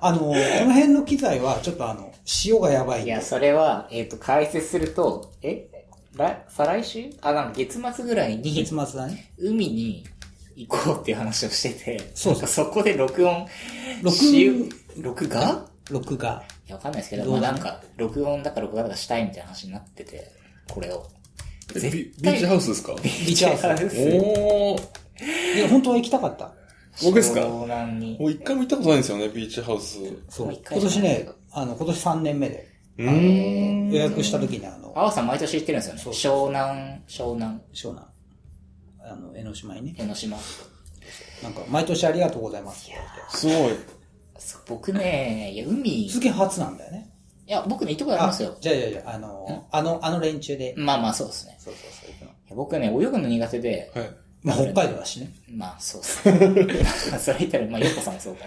[0.00, 2.12] あの、この辺の機材は、ちょっとあの、
[2.44, 5.68] 塩がやばいいや、それは、えっ、と、解説すると、え
[6.14, 7.10] 来再来週？
[7.20, 9.32] あ、なんか月末ぐらいに、月末だね。
[9.38, 10.04] 海に
[10.56, 13.46] 行こうっていう話をしてて、そうそうそこで録音
[14.02, 14.52] 録しよ
[14.96, 15.66] う、録画？
[15.90, 16.42] 録画。
[16.66, 20.30] いや、わかんないですけど、まあなんか、録音だか録画だかしたいみたいな話になってて、
[20.68, 21.06] これを。
[21.76, 22.94] えビビーチハウスですか？
[23.02, 23.66] ビーチハウス。
[23.66, 25.56] おー。
[25.56, 26.52] いや、本当は行きたかった。
[27.04, 27.40] 僕ですか？
[27.40, 28.16] 湘南に。
[28.18, 29.98] もう一回も行ったことないんですよね、ビーチハウス。
[30.28, 30.52] そう。
[30.52, 33.90] 今年ね、あの、今年3年目で、うーん。
[33.92, 36.02] 予約した時にあの、青さん毎年行ってるんですよね。
[36.02, 38.06] 湘南、湘南、湘南、
[39.00, 40.36] あの、江ノ島にね、江ノ島。
[41.42, 42.88] なんか、毎年ありがとうございます。
[43.30, 43.72] すごい。
[44.68, 47.10] 僕ね、いや、海、い続け初なんだよね。
[47.50, 48.56] や、僕ね、行ったことありますよ。
[48.60, 50.74] じゃあじゃあじゃあ、あの、あの、あの連中で。
[50.76, 51.56] まあまあ、そうですね。
[51.58, 52.26] そうそうそう行くの。
[52.28, 54.10] いや僕ね、泳ぐの苦手で、はい。
[54.42, 55.32] まあ、北海道だしね。
[55.50, 56.84] まあ、そうっすね。
[57.18, 58.44] それ言ったら、まあ、ヨッコさんもそうか。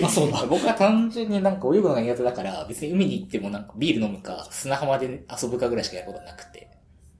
[0.00, 0.44] ま あ、そうだ。
[0.46, 6.68] 僕は単純になんか泳ぐのが苦手だから、別に海に行ってもなんかビール飲むか、砂浜で遊ぶかぐらいしかやることなくて、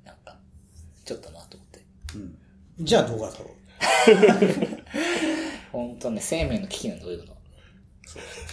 [0.04, 0.36] なんか、
[1.04, 1.80] ちょっとなと思って。
[2.16, 2.38] うん。
[2.80, 3.60] じゃあ動画撮ろう。
[5.70, 7.29] 本当ね、生命の危機なんで泳ぐの。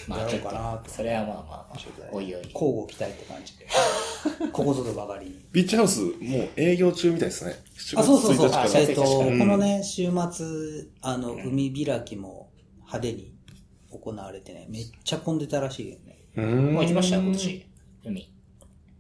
[0.08, 1.78] まあ、やちかなとと、それはまあまあまあ、
[2.12, 2.42] おいおい。
[2.54, 3.68] 交互期待って感じで。
[4.52, 5.46] ここぞとばかりに。
[5.52, 6.14] ビーチハウス、もう
[6.56, 7.56] 営業中みたいですね。
[7.78, 8.50] 7あ、そうそうそう。
[8.50, 10.46] 月1日からあえっと、こうんのね、週末、
[11.02, 12.50] あの、海開きも
[12.80, 13.34] 派手に
[13.92, 16.20] 行われてね、めっちゃ混んでたらしいよね。
[16.36, 16.74] うーん。
[16.74, 17.66] もう行きましたよ、今年。
[18.06, 18.34] 海。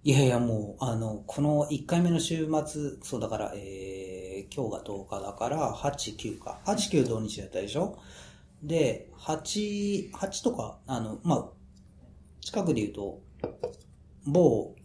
[0.03, 6.59] いやいや、もう、あの、この1回目の週末、そうだから、えー、今日が10日だから、8、9か。
[6.65, 7.97] 8、9土日だったでしょ？
[8.63, 11.49] で、8、8とか、あの、まあ、
[12.41, 13.21] 近くで言うと、
[14.25, 14.75] 某、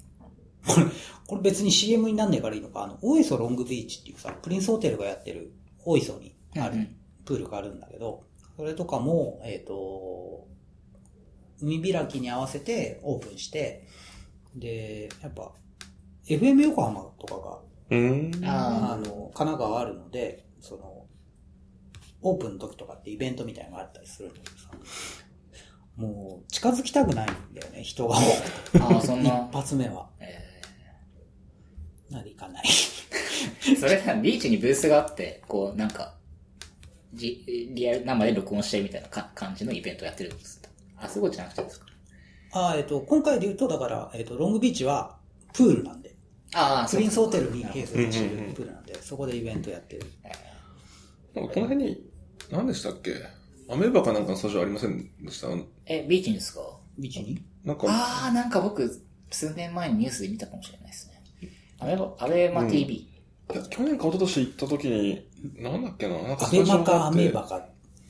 [0.66, 0.86] これ、
[1.26, 5.52] これ別に CM になんねえからいいのか、あの、大磯ロングビーチっていうさ、プリンスホテルがやってる
[5.84, 6.88] 大磯にある、
[7.24, 8.24] プールがあるんだけど、
[8.56, 10.46] それとかも、えっ、と、
[11.60, 13.86] 海開きに合わせてオープンして、
[14.54, 15.52] で、やっぱ、
[16.26, 17.58] FM 横浜とかが、
[18.44, 20.91] あの、神奈川あるので、その、
[22.22, 24.70] オープンの時とかってイベントみたいなのがあったりするんだけどさ、
[25.96, 28.78] もう、近づきたくないんだよね、人が多くて。
[28.80, 29.52] ああ、そんな一。
[29.52, 30.08] 発目は。
[30.20, 30.60] え
[32.10, 32.64] なんで行かない。
[32.64, 36.16] ー それがビーチにブースがあって、こう、なんか、
[37.14, 37.44] じ
[37.74, 40.62] リアル生で録音してみたいなか感じのイベントをやってるんです。
[40.96, 41.86] あ、そことじゃなくてですか？
[42.54, 45.18] あえっ、と、今回で言うと、だから、えっ、と、ロングビーチは、
[45.52, 46.14] プールなんで、
[46.54, 50.06] ああ、プリンスホテルに併設してるプールなんで、そこでイベントやってる。
[51.34, 52.11] なんかこの辺に、
[52.52, 53.14] 何でしたっけ？
[53.68, 55.48] アメーバかなんかのスタジオありませんでした？
[55.86, 56.60] え、ビーチにですか？
[56.98, 57.42] ビーチに？
[57.64, 61.50] なんか、ああ、なんか僕、数年前にニュースで見たかもしれないですね。
[61.78, 62.94] アベマ、アベマ TV。
[62.94, 63.08] い
[63.54, 65.26] や去年か一昨年行った時に、
[65.56, 67.66] なんだっけな、なんかアベスタジオマかアがあってメーバか。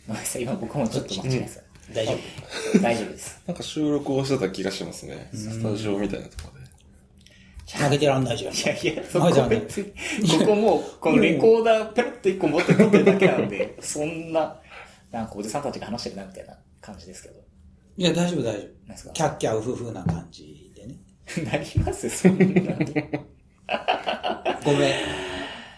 [0.09, 1.62] ごめんなさい、今僕もちょっと間違えました。
[1.95, 2.12] 大丈
[2.82, 3.43] 大丈夫です。
[3.47, 5.30] なんか収録をしてた気がしますね。
[5.32, 6.62] スタジオみたいなところで。
[7.77, 7.85] 夫。
[7.85, 8.55] 負けてらんないじゃん。
[8.55, 9.93] いやいや、そこ別に、
[10.41, 14.61] ここもう、このレコーダーペロッと一個持って撮ってるだけなんで、そんな、
[15.11, 17.35] なんかおじさんたちが話してるなみたいな感じですけど。
[17.97, 18.53] いや、大丈夫、大丈夫。
[18.53, 19.12] なんですか？
[19.12, 20.97] キャッキャウフフな感じでね。
[21.51, 22.09] なります？
[22.09, 22.45] そんな。
[24.64, 24.93] ごめん。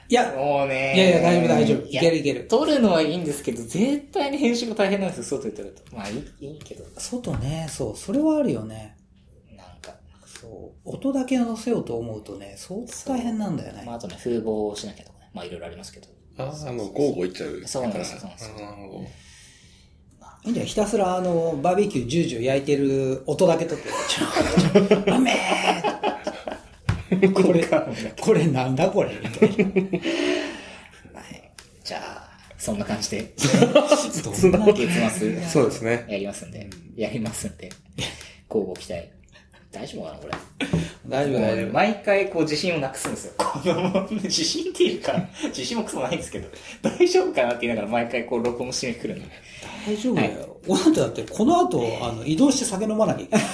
[0.07, 1.87] いや、もうねいやいや、大丈夫、大丈夫。
[1.87, 2.47] いやけるいける。
[2.47, 5.97] 撮るのはいいんですけど、絶対に編集が大変なんですよ、外で撮ると。
[5.97, 8.97] まあいい、いいけど、外ね、そう、それはあるよね。
[10.45, 10.97] そう。
[10.97, 13.83] 音だけ乗せようと思うとね、相当大変なんだよね。
[13.87, 16.09] まああとね、風貌をしなきゃとかね、まあいろいろありますけど。
[16.37, 17.63] ああ、あの、ゴーゴー行っちゃう。
[17.67, 19.05] そうなんですそうなんですあーなるほど。
[20.45, 25.33] いいんじゃひたすらあの、バーベキュージュージュー焼いてる音だけ取って、ちょ、ちょ、うめ
[27.11, 27.67] えこれ、
[28.21, 29.65] これなんだこれみたいな。
[31.21, 31.51] はい。
[31.83, 32.29] じゃあ、
[32.59, 33.35] そんな感じで、
[34.23, 34.87] どんな月
[35.19, 36.05] 末そうですね。
[36.09, 37.71] やりますんで、やりますんで、
[38.51, 39.14] 交互期待。
[39.75, 40.33] 大丈夫かな、これ。
[41.07, 41.73] 大丈夫、大丈夫。
[41.73, 43.33] 毎回こう自信をなくすんですよ。
[43.37, 45.13] この自信っていうか、
[45.49, 46.49] 自信もクソもないんですけど、
[46.81, 49.31] 大丈夫かなって言いながら毎回こう録音しに来るので。
[49.87, 50.61] 大丈夫だよ。
[50.69, 53.45] 俺なんてだって、この後、あの、移動して酒飲まなきゃいけない。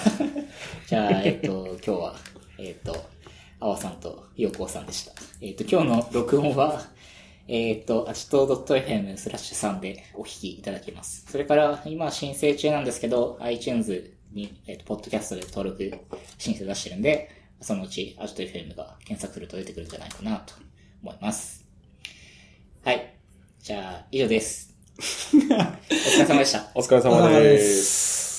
[0.86, 2.14] じゃあ、えっと、今日は、
[2.58, 3.04] えっと、
[3.58, 5.12] あわさんとよこうさんでした。
[5.40, 6.82] えっと、今日の録音は、
[7.48, 11.26] えっと、アチトー .fm スラッシュ3でお聞きいただけます。
[11.28, 15.92] それから、今申請中なんですけど、iTunes に、えっと、ポッドキャストで登録
[16.38, 20.54] 申請出してるんで、そのうちアチト FM が検索すると出てくるんじゃないかなと
[21.02, 21.66] 思います。
[22.84, 23.14] はい。
[23.60, 24.74] じゃあ、以上です。
[24.98, 26.70] お疲れ様でした。
[26.74, 27.58] お疲れ様で。
[27.58, 28.29] す。